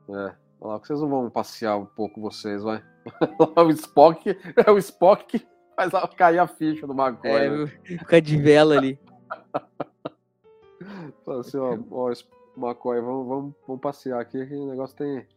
[0.10, 0.36] É.
[0.62, 2.84] Olha lá, vocês não vão passear um pouco vocês, vai.
[3.58, 4.30] o Spock
[4.66, 7.32] é o Spock que faz a- cair a ficha do McCoy.
[7.32, 7.68] É, né?
[7.84, 9.00] fica de vela ali.
[11.26, 12.12] Fala assim, ó, ó,
[12.56, 15.28] McCoy, vamos, vamos, vamos passear aqui que o negócio tem.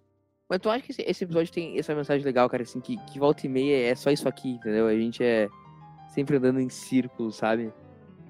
[0.49, 3.45] Mas tu acha que esse, episódio tem essa mensagem legal, cara, assim, que, que volta
[3.45, 4.87] e meia é só isso aqui, entendeu?
[4.87, 5.49] A gente é
[6.09, 7.73] sempre andando em círculos, sabe?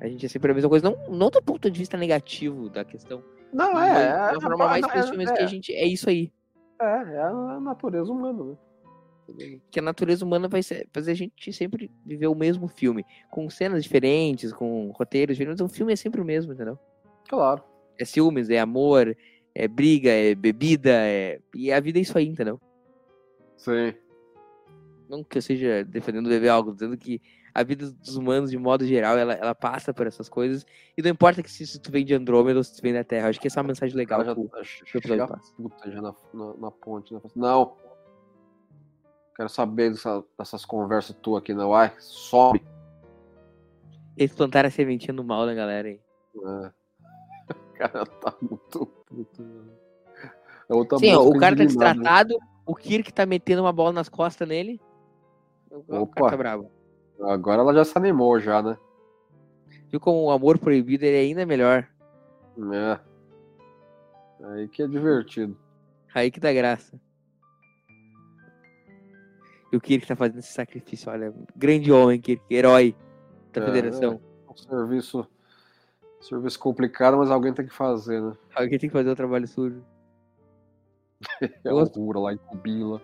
[0.01, 0.91] A gente é sempre a mesma coisa.
[0.91, 3.23] Não, não do ponto de vista negativo da questão.
[3.53, 4.35] Não, é.
[4.35, 6.33] é, forma mais é, positiva mesmo é, que a gente é isso aí.
[6.81, 8.57] é, é a natureza humana, né?
[9.71, 13.05] Que a natureza humana vai ser- fazer a gente sempre viver o mesmo filme.
[13.31, 16.79] Com cenas diferentes, com roteiros diferentes, mas o filme é sempre o mesmo, entendeu?
[17.29, 17.63] Claro.
[17.99, 19.15] É ciúmes, é amor,
[19.55, 21.41] é briga, é bebida, é...
[21.55, 22.61] e a vida é isso aí, entendeu?
[23.57, 23.95] Sim.
[25.09, 27.21] Não que eu seja defendendo beber algo, dizendo que
[27.55, 30.65] a vida dos humanos, de modo geral, ela, ela passa por essas coisas.
[30.97, 33.03] E não importa que se, se tu vem de Andrômeda ou se tu vem da
[33.03, 33.27] Terra.
[33.27, 34.23] Eu acho que essa é uma mensagem legal.
[34.25, 35.55] já que o- tá que o chega episódio a passa.
[35.57, 37.19] puta já na, na, na ponte, né?
[37.21, 37.77] Fala assim, Não.
[39.35, 41.75] Quero saber dessa- dessas conversas tuas aqui, não.
[41.75, 42.61] Ai, some.
[44.17, 46.01] Eles plantaram a sementinha no mal na galera aí.
[46.37, 46.71] É.
[47.79, 49.43] Cara tá muito puto.
[50.71, 51.67] É Sim, ó, o cara tá né?
[51.67, 54.81] destratado, o Kirk tá metendo uma bola nas costas nele.
[55.71, 56.31] O cara Opa.
[56.31, 56.71] tá bravo.
[57.23, 58.77] Agora ela já se animou, já, né?
[59.91, 61.89] Viu como o amor proibido ele é ainda melhor.
[62.75, 63.01] É.
[64.45, 65.57] Aí que é divertido.
[66.15, 67.01] Aí que dá graça.
[69.73, 71.33] E o Kirk tá fazendo esse sacrifício, olha.
[71.57, 72.95] Grande homem, Kirk, herói
[73.53, 74.21] da É, federação.
[74.49, 75.27] Um serviço
[76.21, 78.33] Serviço complicado, mas alguém tem que fazer, né?
[78.57, 79.83] Alguém tem que fazer o trabalho sujo.
[81.65, 83.01] É loucura lá em Cubila.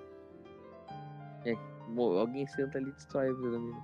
[1.88, 3.76] Mo- Alguém senta ali e destrói a vida da mina.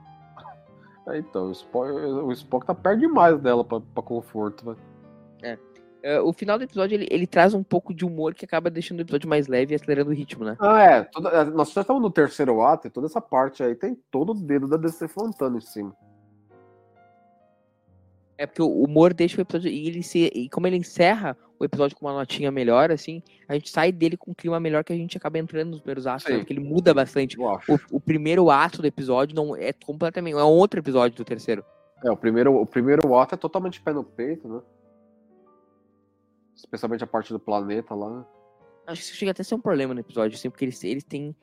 [1.09, 5.59] É, então, o Spock, o Spock tá perto demais dela pra, pra conforto, velho.
[6.03, 9.01] É, o final do episódio, ele, ele traz um pouco de humor que acaba deixando
[9.01, 10.57] o episódio mais leve e acelerando o ritmo, né?
[10.59, 11.03] Ah, é.
[11.03, 14.31] toda- é, nós já estamos no terceiro ato e toda essa parte aí tem todo
[14.33, 15.95] o dedo da DC Fontana em cima.
[18.41, 19.70] É porque o humor deixa o episódio.
[19.70, 23.53] E, ele se, e como ele encerra o episódio com uma notinha melhor, assim, a
[23.53, 26.24] gente sai dele com um clima melhor que a gente acaba entrando nos primeiros atos,
[26.24, 26.38] né?
[26.38, 27.38] Porque ele muda bastante.
[27.38, 27.59] O,
[27.93, 30.32] o primeiro ato do episódio não é completamente.
[30.38, 31.62] É um outro episódio do terceiro.
[32.03, 34.62] É, o primeiro, o primeiro ato é totalmente pé no peito, né?
[36.57, 38.20] Especialmente a parte do planeta lá.
[38.20, 38.24] né?
[38.86, 41.05] Acho que isso chega até a ser um problema no episódio, assim, porque eles, eles
[41.05, 41.36] têm.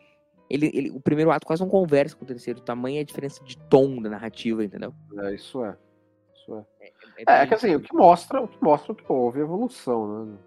[0.49, 2.59] Ele, ele, o primeiro ato quase não conversa com o terceiro.
[2.59, 4.95] O tamanho é a diferença de tom da narrativa, entendeu?
[5.19, 5.77] É, isso é.
[6.47, 7.23] Isso é.
[7.27, 10.37] É, é que assim, o que mostra, o que mostra que houve evolução, né?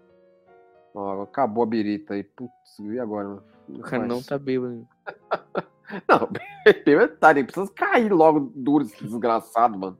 [0.95, 2.23] Ó, acabou a birita aí.
[2.23, 3.27] Putz, e agora?
[3.27, 3.43] mano?
[3.69, 4.87] O cara não tá bêbado.
[6.07, 6.29] Não,
[6.97, 9.97] metade, ele precisa cair logo duro, esse desgraçado, mano.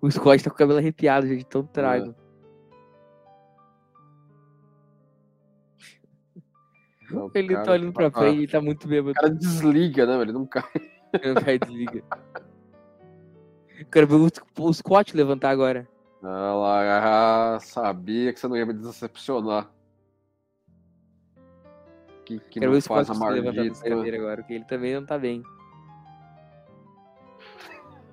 [0.00, 2.14] O Scott tá com o cabelo arrepiado, gente, de tão trago.
[7.10, 9.10] Não, o Ele cara- tá olhando pra ah, frente, ele tá muito bêbado.
[9.10, 10.22] O cara desliga, né, velho?
[10.30, 10.62] Ele não cai.
[10.62, 12.04] O cara desliga.
[13.90, 14.28] Quero ver o,
[14.64, 15.88] o Scott levantar agora.
[16.22, 19.68] Ah ah, sabia que você não ia me decepcionar.
[22.24, 24.64] Que, que Quero ver não o faz Scott a levantar dessa cadeira agora, porque ele
[24.64, 25.42] também não tá bem.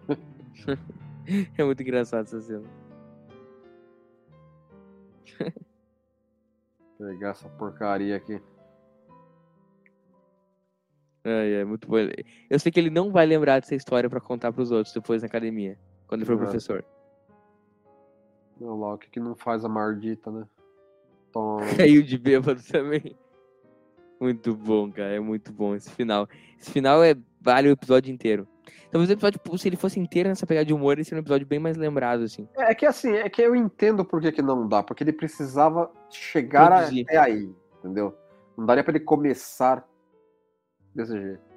[1.58, 2.68] é muito engraçado essa cena.
[6.98, 8.42] Pegar essa porcaria aqui.
[11.24, 11.98] Ai, é muito bom.
[12.50, 15.28] Eu sei que ele não vai lembrar dessa história pra contar pros outros depois na
[15.28, 16.38] academia, quando ele for É.
[16.38, 16.86] professor.
[18.62, 20.46] O que, que não faz a mardita, né?
[21.32, 21.62] Toma.
[21.78, 23.16] Caiu de bêbado também.
[24.20, 25.16] Muito bom, cara.
[25.16, 26.28] É muito bom esse final.
[26.60, 28.46] Esse final é vale o episódio inteiro.
[28.92, 31.46] Talvez o episódio, se ele fosse inteiro nessa pegada de humor, ele seria um episódio
[31.48, 32.48] bem mais lembrado, assim.
[32.58, 35.90] É que assim, é que eu entendo por que, que não dá, porque ele precisava
[36.10, 37.04] chegar Produzir.
[37.08, 38.14] até aí, entendeu?
[38.58, 39.88] Não daria pra ele começar
[40.96, 41.50] desse jeito.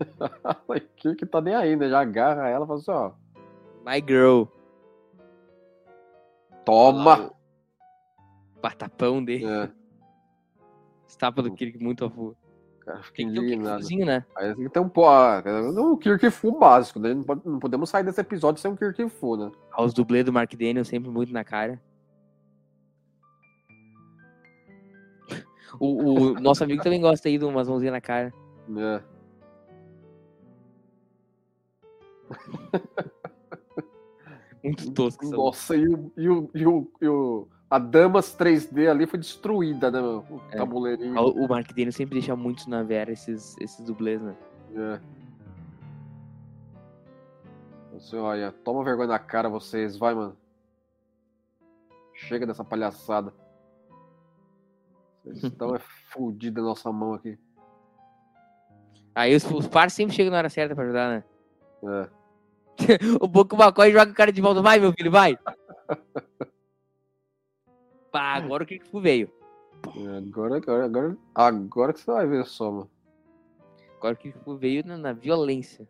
[0.96, 1.88] que que tá nem aí, né?
[1.88, 3.12] Já agarra ela e fala assim, ó.
[3.84, 4.44] My girl.
[6.64, 7.32] Toma!
[8.60, 9.44] Patapão dele.
[9.46, 9.68] É,
[11.08, 12.36] Estapa do Kirk muito a full.
[12.80, 13.62] cara, fica Tem que ter um.
[13.64, 14.24] Kirkzinho, né?
[14.36, 15.42] Aí tem que ter um pô, ah,
[16.48, 17.12] um básico, né?
[17.12, 19.50] Não, pode- não podemos sair desse episódio sem um Kirk Fu, né?
[19.72, 21.80] Ah, Os dublês do Mark Daniel sempre muito na cara.
[25.80, 28.32] O, o nosso amigo também gosta aí de umas mãozinhas na cara.
[28.76, 29.02] É.
[34.62, 35.26] Muito tosco.
[35.30, 39.90] Nossa, e, o, e, o, e, o, e o- a Damas 3D ali foi destruída,
[39.90, 40.24] né, meu?
[40.30, 40.56] O É.
[40.56, 41.18] tabuleirinho.
[41.18, 44.36] O o Mark Daniel sempre deixa muito na vera esses, esses dublês, né?
[44.76, 45.00] É.
[47.94, 50.36] Você, olha, toma vergonha na cara vocês, vai, mano.
[52.14, 53.32] Chega dessa palhaçada.
[55.26, 55.78] Estão é
[56.10, 57.38] fudidos na nossa mão aqui.
[59.14, 61.24] Aí os, os pares sempre chegam na hora certa pra ajudar, né?
[61.84, 62.08] É.
[63.20, 64.62] O Boku McCoy joga o cara de volta.
[64.62, 65.38] Vai, meu filho, vai!
[68.10, 69.30] Pá, agora o que que veio?
[70.16, 72.90] Agora, agora, agora, agora que você vai ver só, mano.
[73.96, 75.88] Agora que veio na, na violência.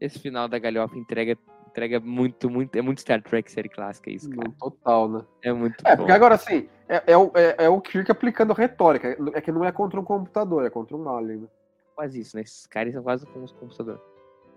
[0.00, 1.38] Esse final da galhofa entrega,
[1.74, 2.76] entrega muito, muito.
[2.76, 4.48] É muito Star Trek série clássica isso, cara.
[4.60, 5.24] Total, né?
[5.42, 5.96] É muito É, bom.
[5.98, 9.16] porque agora assim, é, é, o, é, é o Kirk aplicando retórica.
[9.34, 11.48] É que não é contra um computador, é contra um alien, né?
[11.96, 12.42] Quase isso, né?
[12.42, 14.00] Esses caras são quase como os computadores.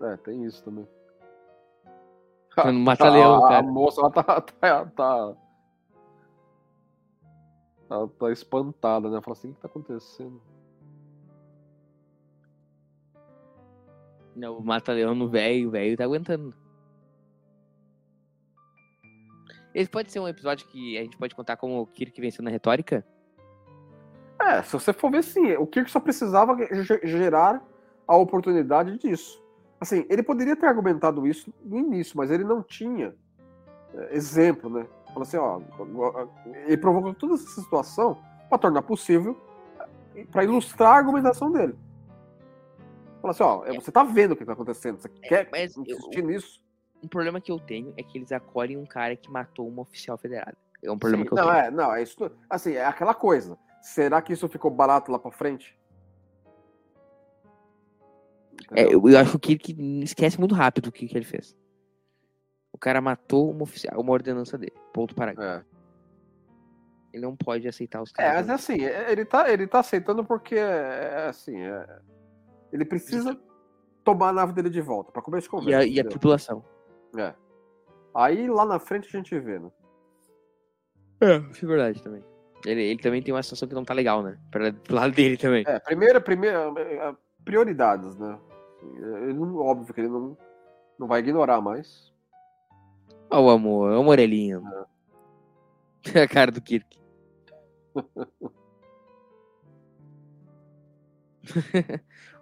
[0.00, 0.86] É, tem isso também.
[2.72, 3.62] Mata leão, a, a cara.
[3.64, 5.36] moça ela tá, tá, tá.
[7.90, 9.20] Ela tá espantada, né?
[9.20, 10.40] Fala assim, o que tá acontecendo?
[14.36, 16.54] Não, mata leão no velho, o velho tá aguentando.
[19.78, 22.50] Esse pode ser um episódio que a gente pode contar como o Kirk venceu na
[22.50, 23.06] retórica?
[24.42, 27.62] É, se você for ver sim, o Kirk só precisava ge- gerar
[28.04, 29.40] a oportunidade disso.
[29.80, 33.14] Assim, ele poderia ter argumentado isso no início, mas ele não tinha
[33.94, 34.84] é, exemplo, né?
[35.06, 35.60] Falou assim, ó,
[36.66, 39.40] ele provocou toda essa situação para tornar possível,
[40.32, 41.78] para ilustrar a argumentação dele.
[43.22, 46.24] Falou assim, ó, você tá vendo o que tá acontecendo, você quer mas eu- insistir
[46.24, 46.66] nisso?
[47.02, 50.18] Um problema que eu tenho é que eles acolhem um cara que matou uma oficial
[50.18, 50.56] federada.
[50.82, 51.64] É um problema Sim, que eu não, tenho.
[51.64, 52.30] é, não, é isso.
[52.48, 53.58] Assim, é aquela coisa.
[53.80, 55.78] Será que isso ficou barato lá pra frente?
[58.74, 61.56] É, eu, eu acho que Kirk esquece muito rápido o que, que ele fez.
[62.72, 64.74] O cara matou uma, oficial, uma ordenança dele.
[64.92, 65.64] Ponto para É.
[67.12, 68.46] Ele não pode aceitar os É, caras.
[68.46, 72.00] mas assim, é- ele tá, ele tá aceitando porque, é, assim, é,
[72.72, 73.38] ele precisa
[74.04, 75.80] tomar a nave dele de volta, pra começo de e, conversa.
[75.80, 76.62] a, e a tripulação.
[77.16, 77.34] É.
[78.14, 79.70] Aí lá na frente a gente vê, né?
[81.20, 82.24] É, é verdade também.
[82.64, 84.38] Ele, ele também tem uma situação que não tá legal, né?
[84.50, 85.64] Pra, pro lado dele também.
[85.66, 88.38] É, primeira, primeira, é, prioridades, né?
[89.22, 90.36] Ele não- óbvio que ele não,
[90.98, 92.12] não vai ignorar mais.
[93.30, 94.62] Ó o amor, ó o Morelinho.
[96.14, 96.14] É.
[96.22, 96.98] a cara do Kirk.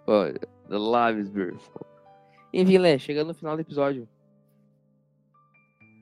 [0.07, 0.31] Ó,
[0.69, 1.85] the love is beautiful.
[2.53, 4.07] Enfim, Lé, chegando no final do episódio.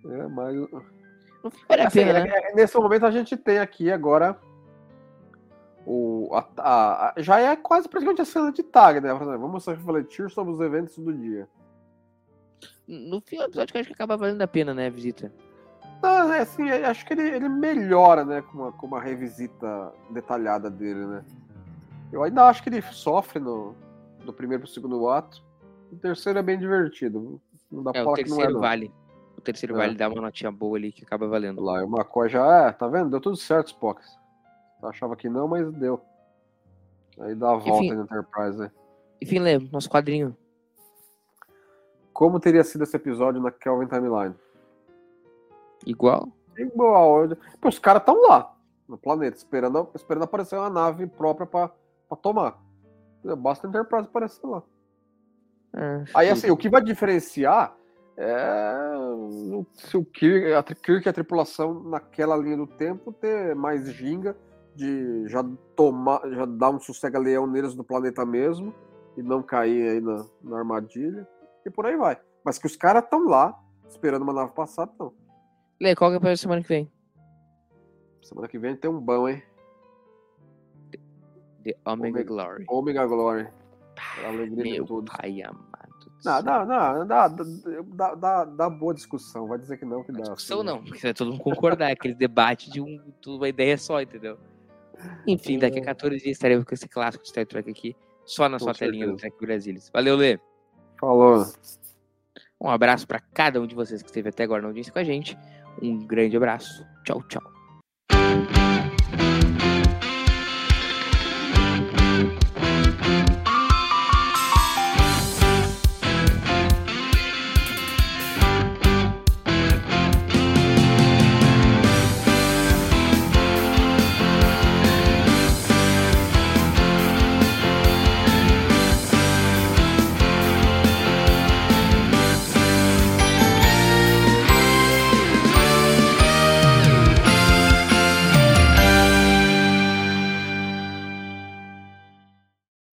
[0.09, 2.29] É, mas Não vale a Assim, pena, é- né?
[2.29, 4.37] é- nesse momento a gente tem aqui agora
[5.85, 9.13] o a- a- a- já é quase praticamente a cena de tag, né?
[9.13, 11.47] Vamos refletir sobre os eventos do dia.
[12.87, 15.31] No final do episódio que acho que acaba valendo a pena, né, a visita.
[16.01, 19.91] Não, é assim, é- acho que ele, ele melhora, né, com uma, com uma revisita
[20.09, 21.23] detalhada dele, né?
[22.11, 23.75] Eu ainda acho que ele sofre no,
[24.23, 25.43] do primeiro pro segundo ato.
[25.91, 27.39] O terceiro é bem divertido.
[27.71, 28.61] Não dá É, pra o falar que não é, terceiro não.
[28.61, 28.91] vale.
[29.45, 29.77] Terceiro É.
[29.77, 31.61] vale dá uma notinha boa ali que acaba valendo.
[31.61, 33.11] Lá, o McCoy já é, tá vendo?
[33.11, 34.01] Deu tudo certo, Spock.
[34.81, 36.01] Eu achava que não, mas deu.
[37.19, 37.93] Aí dá a volta Enfim.
[37.95, 38.71] na Enterprise, né?
[39.21, 40.35] Enfim, Lê, nosso quadrinho.
[42.11, 44.35] Como teria sido esse episódio na Kelvin Timeline?
[45.85, 46.29] Igual?
[46.57, 47.29] Igual.
[47.61, 48.53] Pô, os caras estão lá,
[48.87, 51.69] no planeta, esperando, esperando aparecer uma nave própria pra,
[52.07, 52.57] pra tomar.
[53.37, 54.63] Basta a Enterprise aparecer lá.
[55.73, 57.75] Ah, Aí, assim, o que vai diferenciar
[58.17, 58.85] é
[59.73, 64.35] se o Kirk, a, Kirk e a tripulação naquela linha do tempo ter mais ginga
[64.75, 65.43] de já
[65.75, 68.73] tomar, já dar um sossega-leão neles no planeta mesmo
[69.17, 71.27] e não cair aí na, na armadilha
[71.65, 72.17] e por aí vai.
[72.43, 73.57] Mas que os caras estão lá
[73.87, 75.13] esperando uma nave passar, não.
[75.81, 76.91] Lê, qual que é pra semana que vem?
[78.21, 79.41] Semana que vem tem um bom, hein?
[81.63, 82.23] The Omega, Omega.
[82.23, 82.65] Glory.
[82.69, 83.47] Omega Glory.
[84.23, 85.15] A alegria de Meu todos.
[85.15, 85.41] pai.
[86.25, 86.43] Não, céu.
[86.43, 89.47] não, não, dá, dá, dá, dá boa discussão.
[89.47, 90.19] Vai dizer que não, que dá.
[90.19, 90.67] Discussão assim.
[90.67, 94.37] não, porque vai todo mundo concordar, aquele debate de um, uma ideia só, entendeu?
[95.27, 97.95] Enfim, daqui a 14 dias estaremos com esse clássico de Star Trek aqui,
[98.25, 99.29] só na Com sua telinha do certeza.
[99.35, 99.89] Trek Brasilis.
[99.93, 100.39] Valeu, Lê.
[100.99, 101.45] Falou.
[102.59, 105.03] Um abraço pra cada um de vocês que esteve até agora na audiência com a
[105.03, 105.37] gente.
[105.81, 106.85] Um grande abraço.
[107.03, 107.54] Tchau, tchau.